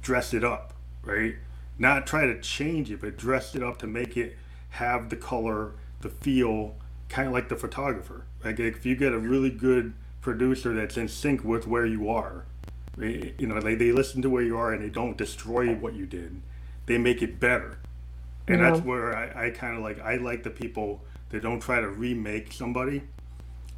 [0.02, 1.36] dress it up, right?
[1.78, 4.36] not try to change it, but dress it up to make it
[4.70, 6.76] have the color, the feel,
[7.08, 8.24] kind of like the photographer.
[8.44, 12.44] Like if you get a really good producer that's in sync with where you are,
[13.02, 15.94] eh, you know, they, they listen to where you are and they don't destroy what
[15.94, 16.40] you did.
[16.86, 17.78] They make it better.
[18.48, 18.70] And yeah.
[18.70, 21.02] that's where I, I kind of like, I like the people
[21.32, 23.02] that don't try to remake somebody,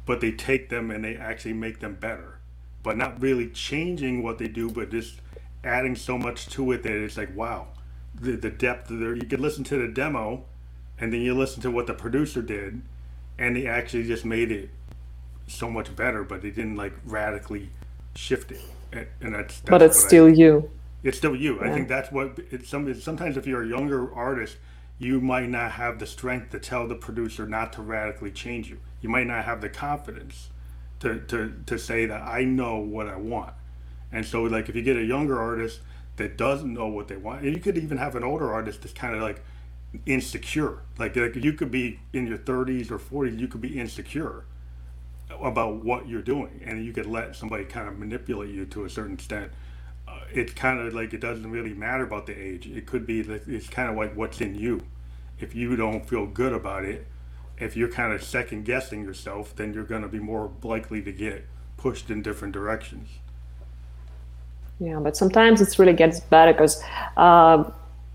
[0.05, 2.37] but they take them and they actually make them better.
[2.83, 5.19] But not really changing what they do, but just
[5.63, 7.69] adding so much to it that it's like, wow,
[8.13, 9.15] the, the depth of there.
[9.15, 10.45] You could listen to the demo,
[10.99, 12.81] and then you listen to what the producer did,
[13.39, 14.69] and they actually just made it
[15.47, 16.23] so much better.
[16.23, 17.69] But they didn't like radically
[18.15, 20.69] shift it, and, and that's, that's, But it's still I, you.
[21.03, 21.55] It's still you.
[21.55, 21.69] Yeah.
[21.69, 22.69] I think that's what it's.
[22.69, 24.57] Some, sometimes if you're a younger artist,
[24.97, 28.79] you might not have the strength to tell the producer not to radically change you.
[29.01, 30.49] You might not have the confidence
[31.01, 33.53] to, to, to say that I know what I want.
[34.11, 35.81] And so, like, if you get a younger artist
[36.17, 37.43] that doesn't know what they want.
[37.43, 39.43] And you could even have an older artist that's kind of like
[40.05, 40.79] insecure.
[40.97, 44.45] Like, like you could be in your 30s or 40s, you could be insecure
[45.29, 48.89] about what you're doing, and you could let somebody kind of manipulate you to a
[48.89, 49.51] certain extent.
[50.33, 52.67] It's kind of like it doesn't really matter about the age.
[52.67, 54.81] It could be it's kind of like what's in you.
[55.39, 57.07] If you don't feel good about it,
[57.57, 61.11] if you're kind of second guessing yourself, then you're going to be more likely to
[61.11, 61.45] get
[61.77, 63.09] pushed in different directions.
[64.79, 66.83] Yeah, but sometimes it really gets better because,
[67.15, 67.63] uh,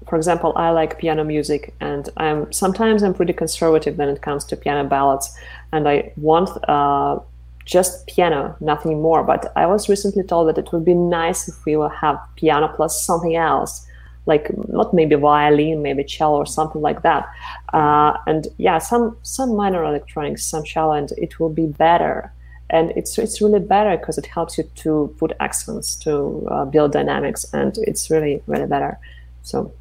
[0.06, 4.44] for example, I like piano music, and I'm sometimes I'm pretty conservative when it comes
[4.46, 5.34] to piano ballads,
[5.72, 7.20] and I want uh,
[7.64, 9.22] just piano, nothing more.
[9.22, 12.68] But I was recently told that it would be nice if we will have piano
[12.68, 13.86] plus something else,
[14.26, 17.26] like not maybe violin, maybe cello or something like that.
[17.72, 22.32] Uh, and yeah, some some minor electronics, some cello, and it will be better.
[22.70, 26.92] And it's it's really better because it helps you to put accents, to uh, build
[26.92, 28.98] dynamics, and it's really really better.
[29.42, 29.72] So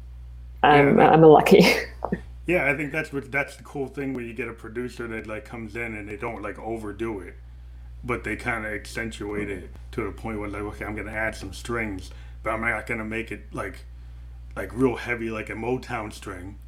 [0.62, 1.10] I'm Yeah.
[1.12, 1.64] I'm lucky.
[2.46, 5.26] Yeah, I think that's what that's the cool thing when you get a producer that
[5.26, 7.36] like comes in and they don't like overdo it,
[8.04, 11.34] but they kind of accentuate it to the point where like okay, I'm gonna add
[11.34, 12.10] some strings,
[12.42, 13.84] but I'm not gonna make it like
[14.56, 16.58] like real heavy like a Motown string.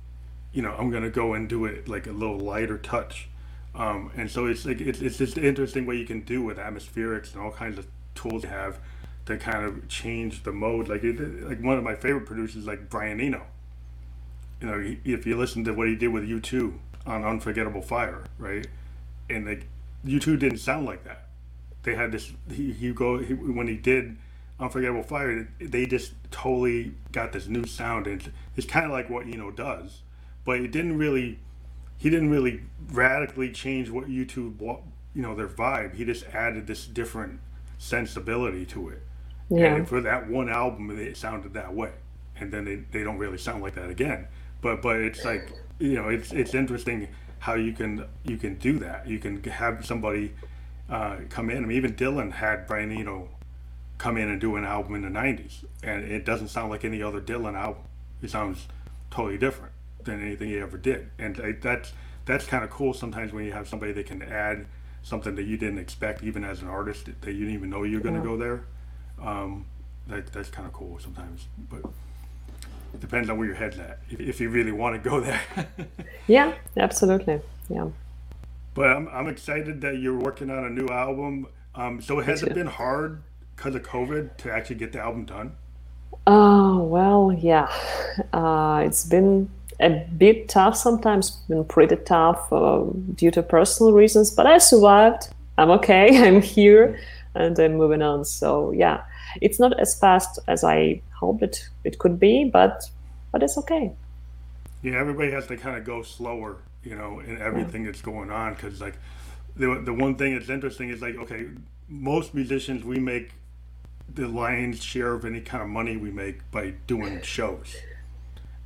[0.52, 3.28] You know, I'm gonna go and do it like a little lighter touch.
[3.74, 7.32] Um, and so it's like it's, it's just interesting way you can do with atmospherics
[7.32, 8.78] and all kinds of tools you have
[9.24, 10.88] to kind of change the mode.
[10.88, 13.46] Like it, like one of my favorite producers, like Brian Eno
[14.62, 16.72] you know, if you listen to what he did with U2
[17.04, 18.66] on Unforgettable Fire, right?
[19.28, 19.66] And like
[20.06, 21.28] U2 didn't sound like that.
[21.82, 22.32] They had this.
[22.50, 24.16] He, he go he, when he did
[24.58, 25.48] Unforgettable Fire.
[25.60, 29.50] They just totally got this new sound, and it's kind of like what you know
[29.50, 30.02] does,
[30.44, 31.38] but it didn't really.
[31.98, 34.58] He didn't really radically change what U2,
[35.14, 35.94] you know, their vibe.
[35.94, 37.38] He just added this different
[37.78, 39.02] sensibility to it.
[39.48, 39.74] yeah.
[39.74, 41.92] And for that one album, it sounded that way,
[42.36, 44.26] and then they, they don't really sound like that again.
[44.60, 47.08] But but it's like you know it's it's interesting
[47.42, 49.08] how you can you can do that.
[49.08, 50.32] You can have somebody
[50.88, 51.56] uh, come in.
[51.64, 53.28] I mean, even Dylan had Brian Eno
[53.98, 57.02] come in and do an album in the '90s, and it doesn't sound like any
[57.02, 57.82] other Dylan album.
[58.22, 58.68] It sounds
[59.10, 59.72] totally different
[60.04, 61.92] than anything he ever did, and I, that's
[62.26, 62.94] that's kind of cool.
[62.94, 64.66] Sometimes when you have somebody that can add
[65.02, 68.00] something that you didn't expect, even as an artist, that you didn't even know you're
[68.00, 68.26] going to Yeah.
[68.26, 68.64] go there
[69.20, 69.66] um,
[70.06, 71.48] that that's kind of cool sometimes.
[71.68, 71.82] But
[72.94, 74.00] it depends on where your head's at.
[74.10, 75.40] If, if you really want to go there.
[76.28, 77.40] Yeah, absolutely.
[77.68, 77.88] Yeah.
[78.74, 81.46] but I'm I'm excited that you're working on a new album.
[81.74, 83.22] Um, so has it been hard
[83.56, 85.56] because of COVID to actually get the album done?
[86.26, 87.72] Oh, well, yeah.
[88.32, 92.84] Uh, it's been a bit tough sometimes, been pretty tough uh,
[93.16, 95.28] due to personal reasons, but I survived.
[95.58, 96.18] I'm okay.
[96.26, 97.00] I'm here
[97.34, 98.24] and I'm moving on.
[98.24, 99.02] So, yeah,
[99.40, 102.82] it's not as fast as I hoped it, it could be, but
[103.32, 103.92] but it's okay.
[104.82, 108.54] Yeah, everybody has to kind of go slower, you know, in everything that's going on.
[108.54, 108.96] Because like
[109.56, 111.46] the the one thing that's interesting is like okay,
[111.88, 113.32] most musicians we make
[114.14, 117.76] the lion's share of any kind of money we make by doing shows,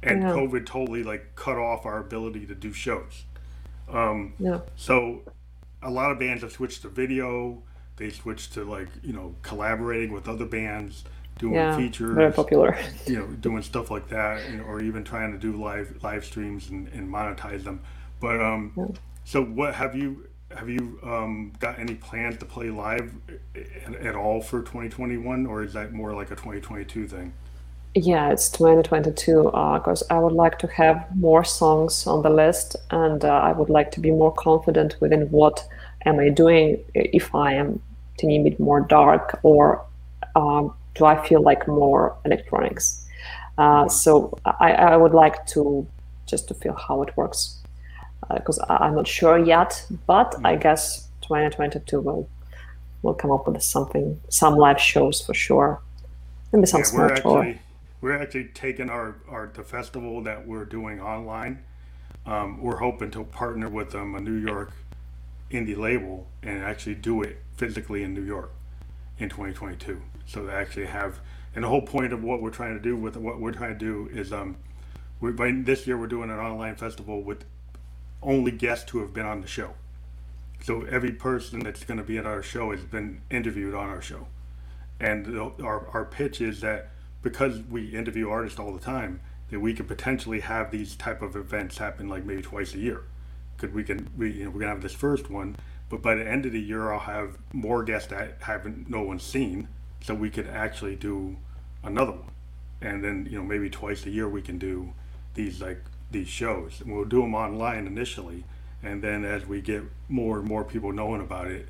[0.03, 0.33] and Yeah.
[0.33, 3.25] COVID totally like cut off our ability to do shows.
[3.89, 4.61] Um, Yeah.
[4.77, 5.23] so
[5.83, 7.63] a lot of bands have switched to video.
[7.99, 11.05] They switched to like you know collaborating with other bands,
[11.39, 11.77] doing Yeah.
[11.77, 12.77] features Very popular.
[13.07, 16.71] you know, doing stuff like that, and, or even trying to do live live streams
[16.71, 17.81] and, and monetize them.
[18.21, 18.73] But um,
[19.25, 23.13] so what have you have you um, got any plans to play live
[23.55, 27.33] at, at all for 2021, or is that more like a 2022 thing?
[27.95, 33.25] Yeah, it's 2022 because I would like to have more songs on the list and
[33.25, 35.67] uh, I would like to be more confident within what
[36.05, 37.81] am I doing if I am
[38.19, 39.83] teeny bit more dark or
[40.35, 43.05] um, do I feel like more electronics.
[43.59, 45.87] Uh, so I, I would like to
[46.27, 47.63] just to feel how it works
[48.35, 52.29] because I I'm not sure yet, but I guess 2022 will
[53.03, 55.83] will come up with something, some live shows for sure.
[56.53, 57.51] Maybe some Yeah, small we're tour.
[57.51, 57.61] actually
[58.01, 61.65] we're actually taking our, our the festival that we're doing online.
[62.27, 64.73] Um, we're hoping to partner with um, a New York
[65.51, 68.53] indie label and actually do it physically in New York
[69.19, 70.03] in 2022.
[70.27, 71.21] So they actually have
[71.55, 73.79] and the whole point of what we're trying to do with what we're trying to
[73.79, 74.57] do is um,
[75.21, 77.45] we by this year we're doing an online festival with
[78.23, 79.75] only guests who have been on the show.
[80.63, 84.03] So every person that's going to be at our show has been interviewed on our
[84.03, 84.27] show.
[85.01, 86.91] And the, our, our pitch is that
[87.23, 89.21] because we interview artists all the time
[89.51, 93.05] that we could potentially have these type of events happen like maybe twice a year.
[93.57, 95.57] Could we can we you know we're gonna have this first one
[95.89, 99.23] but by the end of the year i'll have more guests that haven't no one's
[99.23, 99.69] seen
[100.01, 101.37] so we could actually do
[101.83, 102.31] another one
[102.81, 104.93] and then you know maybe twice a year we can do
[105.35, 108.45] these like these shows and we'll do them online initially
[108.83, 111.69] and then as we get more and more people knowing about it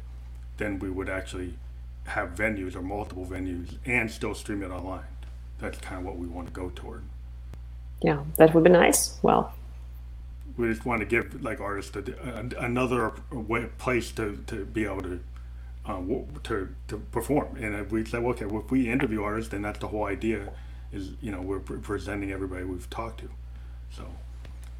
[0.58, 1.58] then we would actually
[2.04, 5.04] have venues or multiple venues and still stream it online.
[5.58, 7.04] That's kind of what we want to go toward.
[8.02, 9.18] Yeah, that would be nice.
[9.22, 9.52] Well,
[10.56, 14.84] We just want to give like artists a, a- another way, place to, to be
[14.84, 15.20] able to
[15.88, 16.00] uh,
[16.44, 17.56] to to perform.
[17.56, 20.04] And if we say, well, okay, well, if we interview artists, then that's the whole
[20.04, 20.52] idea.
[20.92, 23.28] Is you know we're pre- presenting everybody we've talked to.
[23.90, 24.04] So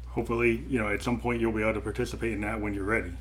[0.07, 2.83] hopefully, you know, at some point you'll be able to participate in that when you're
[2.85, 3.11] ready.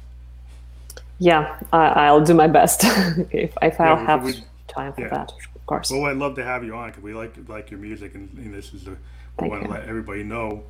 [1.19, 2.85] yeah, I, I'll do my best
[3.33, 5.09] if, if I'll we- have we- time for yeah.
[5.09, 5.91] that, of course.
[5.91, 8.55] Well, I'd love to have you on because we like like your music, and, and
[8.55, 8.97] this is the
[9.41, 10.65] we want to let everybody know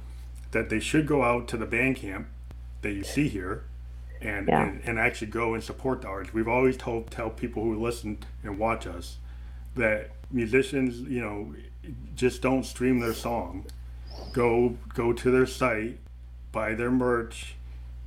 [0.53, 2.27] that they should go out to the Bandcamp
[2.83, 3.65] that you see here
[4.21, 4.63] and, Yeah.
[4.69, 6.35] and, and actually go and support the artists.
[6.35, 9.19] We've always told tell people who listen and watch us
[9.75, 11.55] that musicians, you know,
[12.15, 13.67] just don't stream their song.
[14.33, 15.99] Go go to their site,
[16.53, 17.55] buy their merch,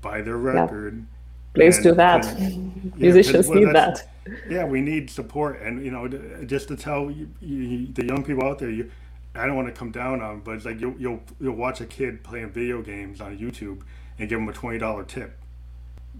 [0.01, 1.05] buy their record.
[1.53, 2.25] Please and- do that.
[2.37, 4.09] and- yeah, Musicians well, need that.
[4.49, 6.07] yeah, we need support, and you know,
[6.45, 8.89] just to tell you, you, the young people out there, you,
[9.35, 11.85] I don't want to come down on, but it's like you'll you'll you'll watch a
[11.85, 13.81] kid playing video games on YouTube
[14.17, 15.38] and give them a twenty dollar tip,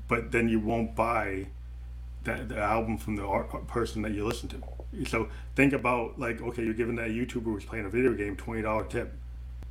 [0.10, 1.48] but then you won't buy
[2.26, 5.06] that the album from the art, person that you listen to.
[5.06, 8.62] So think about like, okay, you're giving that YouTuber who's playing a video game twenty
[8.62, 9.14] dollar tip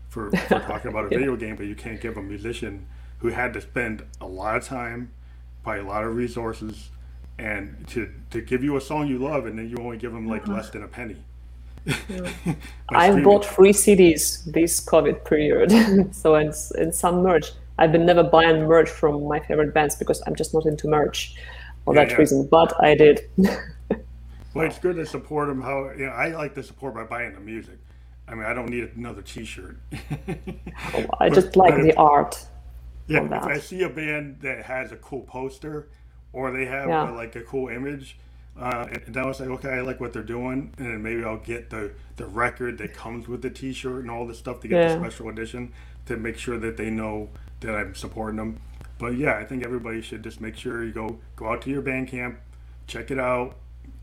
[0.08, 2.86] for, for talking about a video game, but you can't give a musician
[3.18, 5.10] who had to spend a lot of time,
[5.62, 6.88] probably a lot of resources,
[7.38, 10.26] and to to give you a song you love, and then you only give them
[10.26, 10.54] like uh-huh.
[10.54, 11.16] less than a penny.
[11.86, 11.96] By
[12.90, 17.52] I've bought free CDs this COVID period, so it's and some merch.
[17.78, 21.34] I've been never buying merch from my favorite bands because I'm just not into merch
[21.84, 22.16] for Yeah, that yeah.
[22.18, 22.46] reason.
[22.50, 23.20] But I did.
[24.54, 25.60] Well, it's good to support them.
[25.60, 27.78] How you know, I like to support by buying the music.
[28.26, 29.76] I mean, I don't need another T-shirt.
[31.20, 32.44] I just like the art.
[33.06, 33.32] Yeah, if.
[33.44, 35.88] I see a band that has a cool poster
[36.32, 37.04] or they have Yeah.
[37.04, 38.18] uh, like a cool image,
[38.58, 41.22] uh, and, then I was like, okay, I like what they're doing, and then maybe
[41.24, 44.68] I'll get the the record that comes with the T-shirt and all this stuff to
[44.68, 45.72] get the special edition
[46.06, 47.28] to make sure that they know
[47.60, 48.60] that I'm supporting them.
[48.98, 51.82] But yeah, I think everybody should just make sure you go go out to your
[51.82, 52.36] Bandcamp,
[52.86, 53.56] check it out,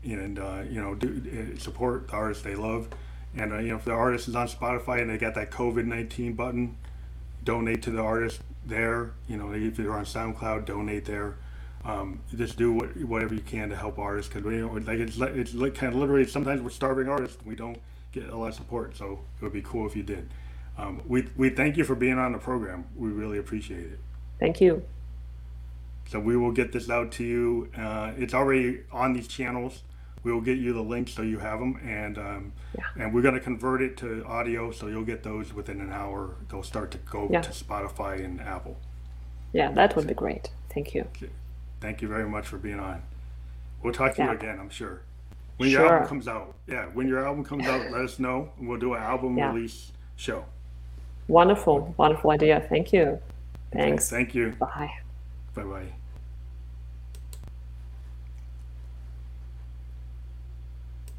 [0.04, 2.88] and uh, you know do uh, support the artists they love.
[3.36, 5.84] And uh, you know if the artist is on Spotify and they got that COVID
[5.84, 6.76] nineteen button,
[7.44, 9.12] donate to the artist there.
[9.28, 11.36] You know, if you're on SoundCloud, donate there.
[11.84, 15.18] Um, just do what, whatever you can to help artists because you know, like it's
[15.18, 17.38] it's like kind of literally sometimes we're starving artists.
[17.44, 17.78] We don't
[18.10, 20.28] get a lot of support, so it would be cool if you did.
[20.78, 22.86] Um, we we thank you for being on the program.
[22.96, 23.98] We really appreciate it.
[24.38, 24.82] Thank you.
[26.08, 27.70] So we will get this out to you.
[27.76, 29.82] Uh, it's already on these channels.
[30.22, 32.52] We will get you the links so you have them, and um,
[32.96, 36.36] and we're going to convert it to audio, so you'll get those within an hour.
[36.50, 37.42] They'll start to go Yeah.
[37.42, 38.76] to Spotify and Apple.
[39.52, 40.50] Yeah, that would be great.
[40.74, 41.06] Thank you.
[41.80, 43.02] Thank you very much for being on.
[43.82, 45.02] We'll talk to you again, I'm sure.
[45.58, 48.68] When your album comes out, yeah, when your album comes out, let us know, and
[48.68, 49.52] we'll do an album Yeah.
[49.52, 50.44] release show.
[51.28, 52.60] Wonderful, wonderful idea.
[52.68, 53.18] Thank you.
[53.72, 54.08] Thanks.
[54.08, 54.50] Thank you.
[54.58, 54.90] Bye.
[55.54, 55.92] Bye bye.